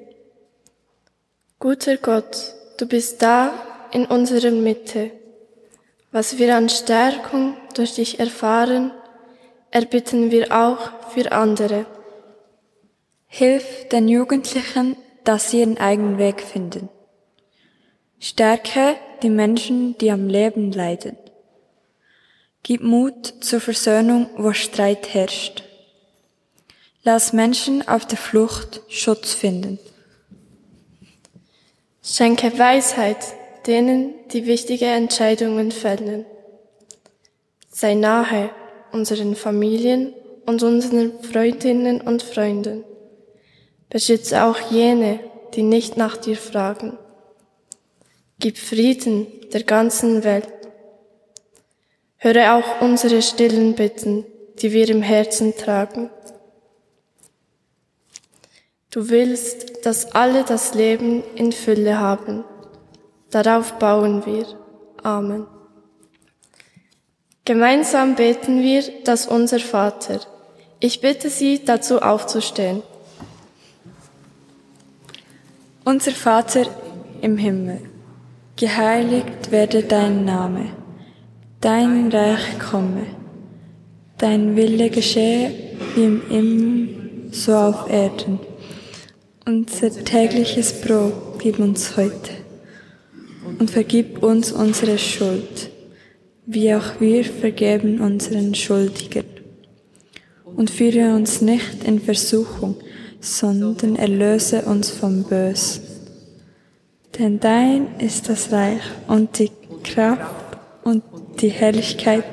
Guter 1.59 1.97
Gott, 1.97 2.53
du 2.77 2.87
bist 2.87 3.21
da 3.21 3.53
in 3.91 4.05
unserer 4.05 4.51
Mitte. 4.51 5.11
Was 6.11 6.37
wir 6.37 6.55
an 6.55 6.69
Stärkung 6.69 7.55
durch 7.73 7.95
dich 7.95 8.19
erfahren, 8.19 8.91
erbitten 9.71 10.29
wir 10.29 10.51
auch 10.51 11.09
für 11.09 11.31
andere. 11.31 11.85
Hilf 13.27 13.87
den 13.89 14.07
Jugendlichen, 14.07 14.95
dass 15.23 15.49
sie 15.49 15.61
ihren 15.61 15.77
eigenen 15.77 16.17
Weg 16.17 16.41
finden. 16.41 16.89
Stärke 18.19 18.95
die 19.23 19.29
Menschen, 19.29 19.97
die 19.97 20.11
am 20.11 20.27
Leben 20.27 20.71
leiden. 20.71 21.17
Gib 22.61 22.81
Mut 22.83 23.33
zur 23.41 23.59
Versöhnung, 23.59 24.29
wo 24.37 24.53
Streit 24.53 25.13
herrscht. 25.13 25.63
Lass 27.05 27.33
Menschen 27.33 27.85
auf 27.85 28.05
der 28.05 28.17
Flucht 28.17 28.81
Schutz 28.87 29.33
finden. 29.33 29.77
Schenke 32.01 32.57
Weisheit 32.57 33.17
denen, 33.67 34.13
die 34.31 34.45
wichtige 34.45 34.85
Entscheidungen 34.85 35.71
fällen. 35.71 36.25
Sei 37.69 37.93
nahe 37.93 38.51
unseren 38.93 39.35
Familien 39.35 40.13
und 40.45 40.63
unseren 40.63 41.21
Freundinnen 41.21 41.99
und 41.99 42.23
Freunden. 42.23 42.85
Beschütze 43.89 44.43
auch 44.45 44.71
jene, 44.71 45.19
die 45.55 45.63
nicht 45.63 45.97
nach 45.97 46.15
dir 46.15 46.37
fragen. 46.37 46.97
Gib 48.39 48.57
Frieden 48.57 49.27
der 49.51 49.63
ganzen 49.63 50.23
Welt. 50.23 50.47
Höre 52.17 52.55
auch 52.55 52.81
unsere 52.81 53.21
stillen 53.21 53.75
Bitten, 53.75 54.25
die 54.61 54.71
wir 54.71 54.87
im 54.89 55.01
Herzen 55.01 55.55
tragen. 55.57 56.09
Du 58.93 59.09
willst, 59.09 59.87
dass 59.87 60.11
alle 60.11 60.43
das 60.43 60.75
Leben 60.75 61.23
in 61.33 61.51
Fülle 61.51 61.99
haben. 61.99 62.43
Darauf 63.31 63.79
bauen 63.79 64.23
wir. 64.27 64.45
Amen. 65.01 65.47
Gemeinsam 67.43 68.13
beten 68.13 68.61
wir 68.61 68.83
das 69.03 69.25
Unser 69.25 69.59
Vater. 69.59 70.19
Ich 70.79 71.01
bitte 71.01 71.31
Sie, 71.31 71.65
dazu 71.65 72.03
aufzustehen. 72.03 72.83
Unser 75.83 76.11
Vater 76.11 76.67
im 77.21 77.37
Himmel, 77.37 77.81
geheiligt 78.57 79.49
werde 79.49 79.81
dein 79.81 80.23
Name, 80.23 80.67
dein 81.61 82.11
Reich 82.11 82.59
komme, 82.59 83.07
dein 84.19 84.55
Wille 84.55 84.91
geschehe 84.91 85.51
wie 85.95 86.03
im 86.03 86.21
Himmel, 86.29 87.33
so 87.33 87.55
auf 87.55 87.89
Erden. 87.89 88.52
Unser 89.45 89.91
tägliches 90.05 90.71
Brot 90.79 91.37
gib 91.39 91.59
uns 91.59 91.97
heute 91.97 92.31
und 93.59 93.69
vergib 93.69 94.23
uns 94.23 94.53
unsere 94.53 94.97
Schuld, 94.97 95.69
wie 96.45 96.73
auch 96.73 97.01
wir 97.01 97.25
vergeben 97.25 97.99
unseren 97.99 98.55
Schuldigen. 98.55 99.25
Und 100.45 100.69
führe 100.69 101.13
uns 101.13 101.41
nicht 101.41 101.83
in 101.83 101.99
Versuchung, 101.99 102.75
sondern 103.19 103.97
erlöse 103.97 104.61
uns 104.61 104.89
vom 104.89 105.23
Bösen. 105.23 105.83
Denn 107.19 107.41
dein 107.41 107.99
ist 107.99 108.29
das 108.29 108.49
Reich 108.51 108.81
und 109.07 109.39
die 109.39 109.51
Kraft 109.83 110.57
und 110.85 111.03
die 111.41 111.49
Herrlichkeit 111.49 112.23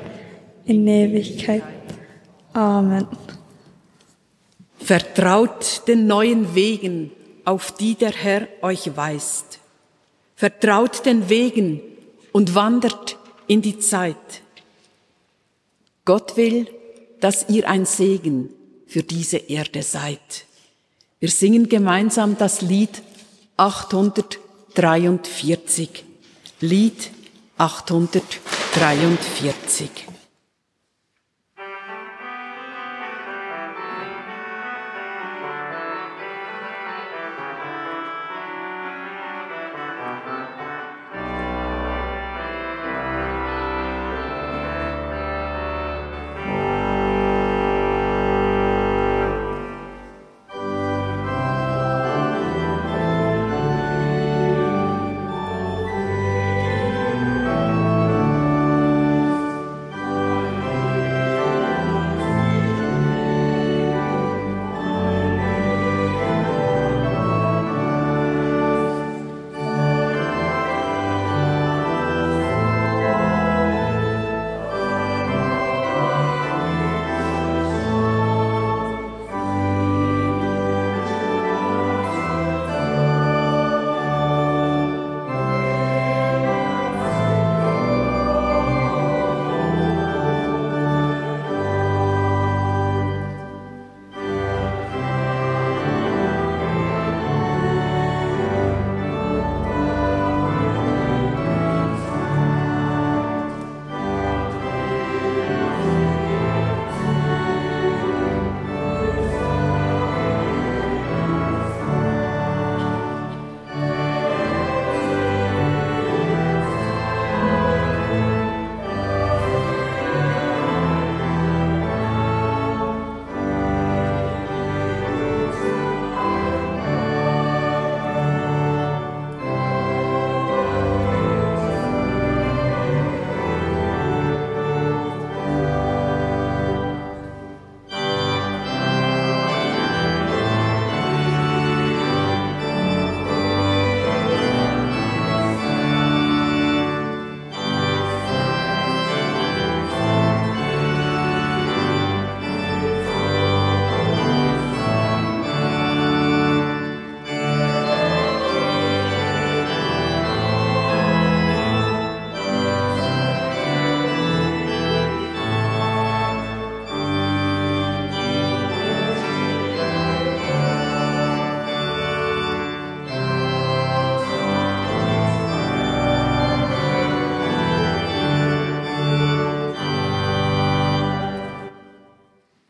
in 0.65 0.87
Ewigkeit. 0.87 1.63
Amen. 2.53 3.05
Vertraut 4.83 5.87
den 5.87 6.07
neuen 6.07 6.55
Wegen, 6.55 7.11
auf 7.45 7.71
die 7.71 7.95
der 7.95 8.11
Herr 8.11 8.47
euch 8.61 8.95
weist. 8.95 9.59
Vertraut 10.35 11.05
den 11.05 11.29
Wegen 11.29 11.81
und 12.31 12.55
wandert 12.55 13.17
in 13.47 13.61
die 13.61 13.79
Zeit. 13.79 14.15
Gott 16.05 16.37
will, 16.37 16.67
dass 17.19 17.49
ihr 17.49 17.67
ein 17.69 17.85
Segen 17.85 18.49
für 18.87 19.03
diese 19.03 19.37
Erde 19.37 19.83
seid. 19.83 20.45
Wir 21.19 21.29
singen 21.29 21.69
gemeinsam 21.69 22.35
das 22.37 22.61
Lied 22.61 23.03
843. 23.57 26.03
Lied 26.59 27.11
843. 27.57 30.10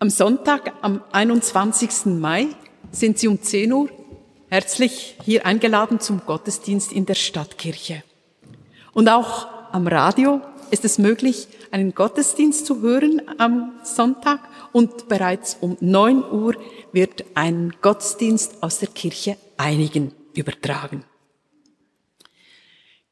Am 0.01 0.09
Sonntag, 0.09 0.73
am 0.81 1.03
21. 1.11 2.07
Mai, 2.19 2.47
sind 2.91 3.19
Sie 3.19 3.27
um 3.27 3.39
10 3.39 3.71
Uhr 3.71 3.87
herzlich 4.49 5.15
hier 5.23 5.45
eingeladen 5.45 5.99
zum 5.99 6.21
Gottesdienst 6.25 6.91
in 6.91 7.05
der 7.05 7.13
Stadtkirche. 7.13 8.01
Und 8.93 9.09
auch 9.09 9.45
am 9.71 9.85
Radio 9.85 10.41
ist 10.71 10.85
es 10.85 10.97
möglich, 10.97 11.47
einen 11.69 11.93
Gottesdienst 11.93 12.65
zu 12.65 12.81
hören 12.81 13.21
am 13.37 13.73
Sonntag 13.83 14.39
und 14.71 15.07
bereits 15.07 15.57
um 15.61 15.77
9 15.81 16.23
Uhr 16.31 16.55
wird 16.91 17.23
ein 17.35 17.71
Gottesdienst 17.83 18.63
aus 18.63 18.79
der 18.79 18.89
Kirche 18.89 19.37
einigen 19.57 20.13
übertragen. 20.33 21.03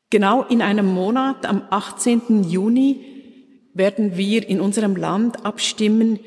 Genau 0.10 0.42
in 0.42 0.64
einem 0.64 0.88
Monat, 0.88 1.46
am 1.46 1.62
18. 1.70 2.46
Juni, 2.46 3.06
werden 3.76 4.18
wir 4.18 4.50
in 4.50 4.60
unserem 4.60 4.96
Land 4.96 5.46
abstimmen 5.46 6.18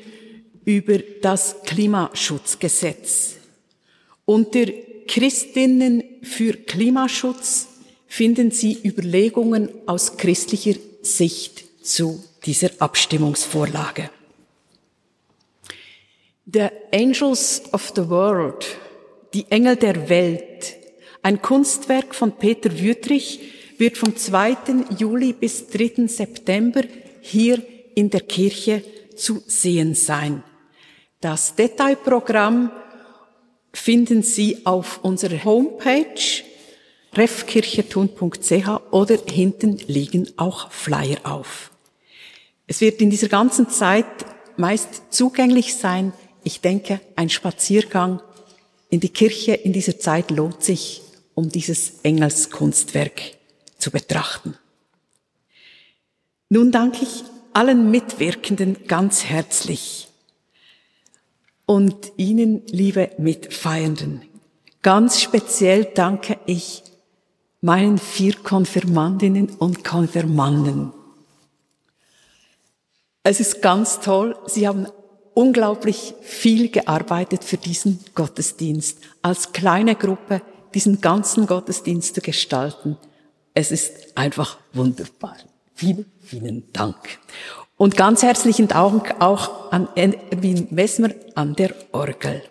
über 0.65 0.99
das 1.21 1.55
Klimaschutzgesetz. 1.65 3.35
Unter 4.25 4.65
Christinnen 5.07 6.03
für 6.21 6.53
Klimaschutz 6.53 7.67
finden 8.07 8.51
Sie 8.51 8.77
Überlegungen 8.83 9.69
aus 9.85 10.17
christlicher 10.17 10.75
Sicht 11.01 11.65
zu 11.85 12.23
dieser 12.45 12.69
Abstimmungsvorlage. 12.79 14.09
The 16.45 16.67
Angels 16.93 17.63
of 17.73 17.91
the 17.95 18.09
World, 18.09 18.65
die 19.33 19.45
Engel 19.49 19.75
der 19.75 20.09
Welt, 20.09 20.75
ein 21.21 21.41
Kunstwerk 21.41 22.13
von 22.13 22.33
Peter 22.33 22.77
Wüttrich, 22.79 23.39
wird 23.77 23.97
vom 23.97 24.15
2. 24.15 24.57
Juli 24.97 25.33
bis 25.33 25.67
3. 25.67 26.07
September 26.07 26.83
hier 27.21 27.61
in 27.95 28.09
der 28.09 28.21
Kirche 28.21 28.83
zu 29.15 29.41
sehen 29.47 29.95
sein. 29.95 30.43
Das 31.23 31.55
Detailprogramm 31.55 32.69
finden 33.71 34.23
Sie 34.23 34.65
auf 34.65 35.05
unserer 35.05 35.45
Homepage 35.45 36.43
refkirchetun.ch 37.13 38.91
oder 38.91 39.17
hinten 39.29 39.77
liegen 39.87 40.27
auch 40.35 40.69
Flyer 40.69 41.19
auf. 41.23 41.71
Es 42.67 42.81
wird 42.81 43.01
in 43.01 43.09
dieser 43.09 43.29
ganzen 43.29 43.69
Zeit 43.69 44.05
meist 44.57 45.13
zugänglich 45.13 45.75
sein. 45.75 46.11
Ich 46.43 46.59
denke, 46.59 46.99
ein 47.15 47.29
Spaziergang 47.29 48.21
in 48.89 48.99
die 48.99 49.07
Kirche 49.07 49.53
in 49.53 49.71
dieser 49.71 49.97
Zeit 49.99 50.29
lohnt 50.29 50.61
sich, 50.61 51.03
um 51.35 51.47
dieses 51.47 52.01
Engelskunstwerk 52.03 53.21
zu 53.77 53.91
betrachten. 53.91 54.57
Nun 56.49 56.73
danke 56.73 57.03
ich 57.03 57.23
allen 57.53 57.91
Mitwirkenden 57.91 58.87
ganz 58.87 59.23
herzlich 59.23 60.09
und 61.65 62.11
Ihnen, 62.17 62.61
liebe 62.67 63.11
Mitfeiernden, 63.17 64.23
ganz 64.81 65.21
speziell 65.21 65.85
danke 65.85 66.37
ich 66.45 66.83
meinen 67.61 67.97
vier 67.97 68.35
Konfirmandinnen 68.35 69.49
und 69.51 69.83
Konfirmanden. 69.83 70.91
Es 73.23 73.39
ist 73.39 73.61
ganz 73.61 74.01
toll, 74.01 74.35
Sie 74.47 74.67
haben 74.67 74.87
unglaublich 75.33 76.13
viel 76.21 76.69
gearbeitet 76.69 77.43
für 77.43 77.57
diesen 77.57 78.03
Gottesdienst, 78.13 78.97
als 79.21 79.53
kleine 79.53 79.95
Gruppe 79.95 80.41
diesen 80.73 80.99
ganzen 80.99 81.47
Gottesdienst 81.47 82.15
zu 82.15 82.21
gestalten. 82.21 82.97
Es 83.53 83.71
ist 83.71 84.17
einfach 84.17 84.57
wunderbar. 84.73 85.37
Vielen, 85.73 86.11
vielen 86.21 86.71
Dank. 86.73 87.19
Und 87.83 87.97
ganz 87.97 88.23
herzlichen 88.23 88.69
Dank 88.69 89.15
auch 89.19 89.73
an 89.73 89.89
Erwin 89.95 90.69
Messmer 90.71 91.09
an 91.35 91.53
der 91.53 91.75
Orgel. 91.91 92.41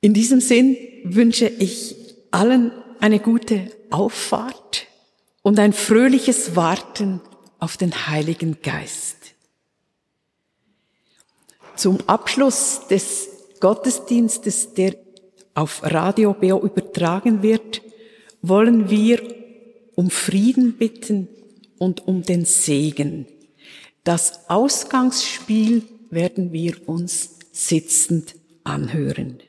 In 0.00 0.14
diesem 0.14 0.40
Sinn 0.40 0.76
wünsche 1.02 1.48
ich 1.48 1.96
allen 2.30 2.70
eine 3.00 3.18
gute 3.18 3.72
Auffahrt 3.90 4.86
und 5.42 5.58
ein 5.58 5.72
fröhliches 5.72 6.54
Warten 6.54 7.20
auf 7.58 7.76
den 7.76 8.06
Heiligen 8.06 8.58
Geist. 8.62 9.16
Zum 11.74 11.98
Abschluss 12.06 12.82
des 12.88 13.28
Gottesdienstes, 13.58 14.72
der 14.74 14.94
auf 15.54 15.82
Radio 15.82 16.34
BO 16.34 16.60
übertragen 16.60 17.42
wird, 17.42 17.82
wollen 18.40 18.88
wir 18.88 19.20
um 19.96 20.10
Frieden 20.10 20.74
bitten 20.74 21.26
und 21.78 22.06
um 22.06 22.22
den 22.22 22.44
Segen. 22.44 23.26
Das 24.04 24.48
Ausgangsspiel 24.48 25.82
werden 26.10 26.52
wir 26.52 26.88
uns 26.88 27.38
sitzend 27.52 28.36
anhören. 28.64 29.40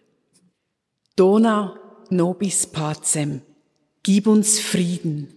Dona 1.16 1.80
nobis 2.10 2.68
pacem, 2.68 3.42
gib 4.04 4.28
uns 4.28 4.60
Frieden. 4.60 5.34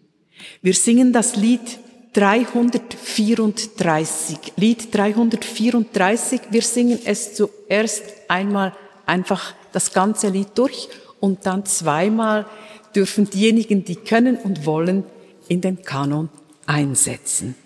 Wir 0.63 0.75
singen 0.75 1.13
das 1.13 1.37
Lied 1.37 1.79
334, 2.15 4.55
Lied 4.57 4.93
334. 4.95 6.41
Wir 6.51 6.63
singen 6.63 6.99
es 7.05 7.35
zuerst 7.35 8.05
einmal 8.29 8.73
einfach 9.07 9.55
das 9.73 9.93
ganze 9.93 10.29
Lied 10.29 10.49
durch 10.55 10.89
und 11.21 11.47
dann 11.47 11.67
zweimal 11.67 12.47
dürfen 12.95 13.29
diejenigen, 13.29 13.85
die 13.85 13.97
können 13.97 14.37
und 14.37 14.65
wollen, 14.67 15.03
in 15.49 15.61
den 15.61 15.83
Kanon 15.83 16.31
einsetzen. 16.67 17.57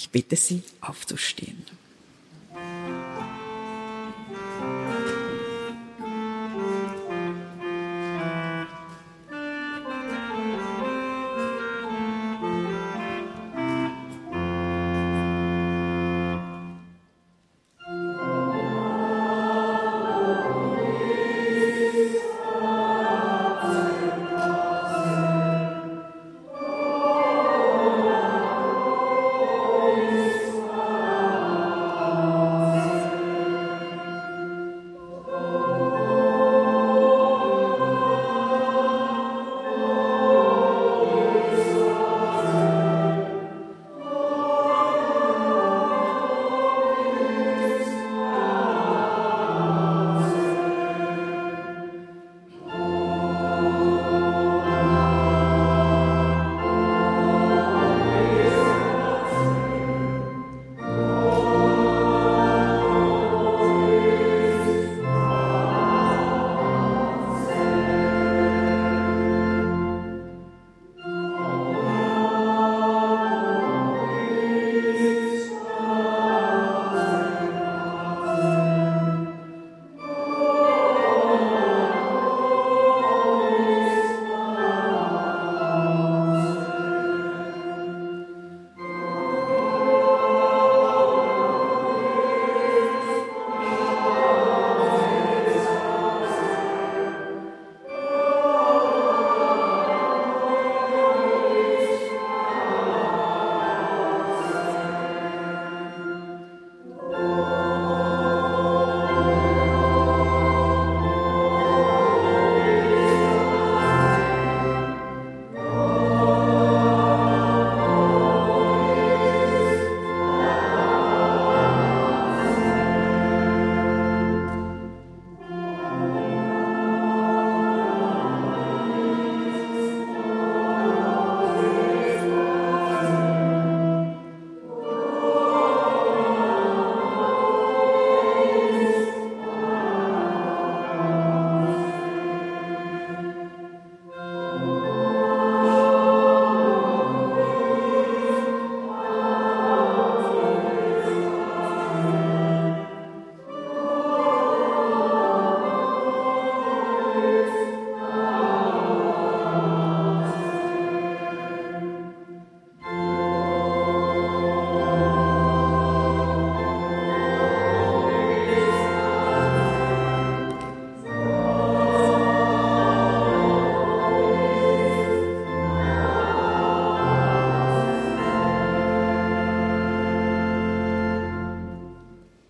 Ich 0.00 0.10
bitte 0.10 0.36
Sie 0.36 0.62
aufzustehen. 0.80 1.66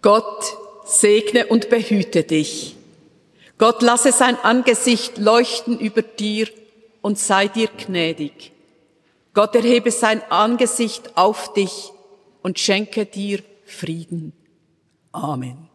Gott 0.09 0.56
segne 0.86 1.48
und 1.48 1.68
behüte 1.68 2.22
dich. 2.22 2.76
Gott 3.59 3.82
lasse 3.82 4.11
sein 4.11 4.38
Angesicht 4.42 5.18
leuchten 5.18 5.78
über 5.78 6.00
dir 6.00 6.48
und 7.02 7.18
sei 7.18 7.46
dir 7.46 7.68
gnädig. 7.68 8.52
Gott 9.34 9.54
erhebe 9.54 9.90
sein 9.90 10.22
Angesicht 10.30 11.18
auf 11.18 11.52
dich 11.52 11.92
und 12.40 12.59
schenke 12.59 13.04
dir 13.04 13.42
Frieden. 13.66 14.32
Amen. 15.12 15.68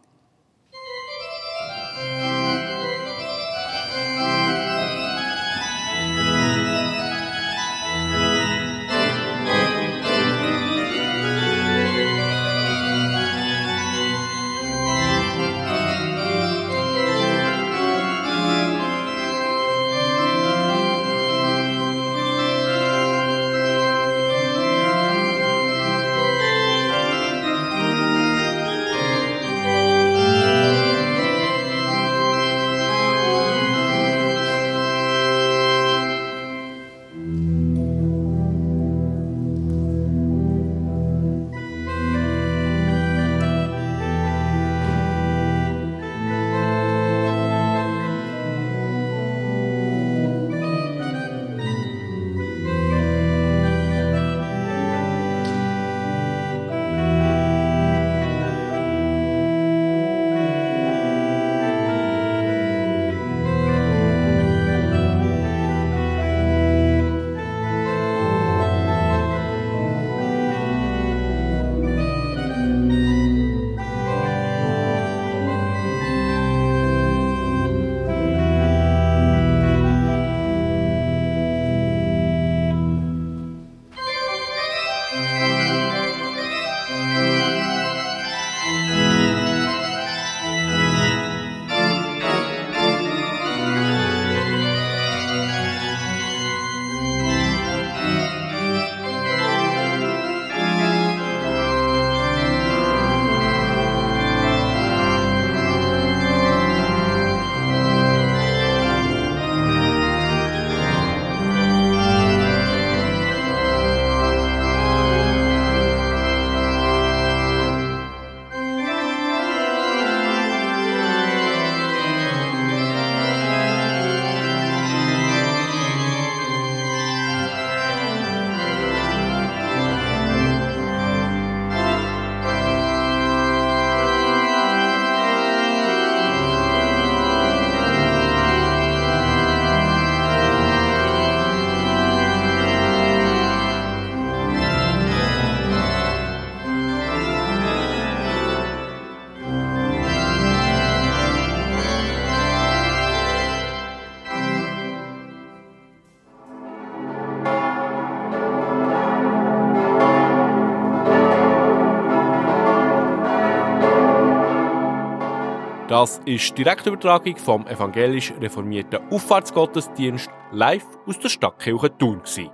Das 165.94 166.20
ist 166.24 166.50
die 166.50 166.64
Direktübertragung 166.64 167.36
vom 167.36 167.68
evangelisch 167.68 168.32
reformierten 168.40 168.98
Auffahrtsgottesdienst 169.12 170.28
live 170.50 170.84
aus 171.06 171.20
der 171.20 171.28
Stadtkirche 171.28 171.96
Thun. 171.96 172.18
Gewesen. 172.18 172.50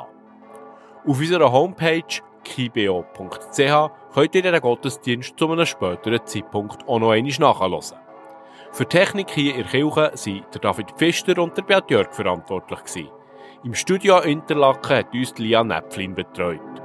Auf 1.06 1.18
unserer 1.18 1.50
Homepage 1.50 2.20
kibeo.ch 2.44 3.90
könnt 4.14 4.34
ihr 4.34 4.42
den 4.42 4.60
Gottesdienst 4.60 5.38
zu 5.38 5.50
einem 5.50 5.66
späteren 5.66 6.24
Zeitpunkt 6.24 6.86
auch 6.88 6.98
noch 6.98 7.10
einmal 7.10 7.32
nachhören. 7.38 7.98
Für 8.72 8.84
die 8.84 8.98
Technik 8.98 9.30
hier 9.30 9.54
in 9.54 9.62
der 9.62 9.70
Kirche 9.70 9.94
waren 9.94 10.60
David 10.60 10.90
Pfister 10.92 11.38
und 11.38 11.56
der 11.56 11.62
Beat 11.62 11.90
Jörg 11.90 12.12
verantwortlich. 12.12 13.10
Im 13.64 13.74
Studio 13.74 14.20
Interlaken 14.20 14.96
hat 14.96 15.12
uns 15.12 15.36
Lia 15.38 15.62
Näpflin 15.62 16.14
betreut. 16.14 16.79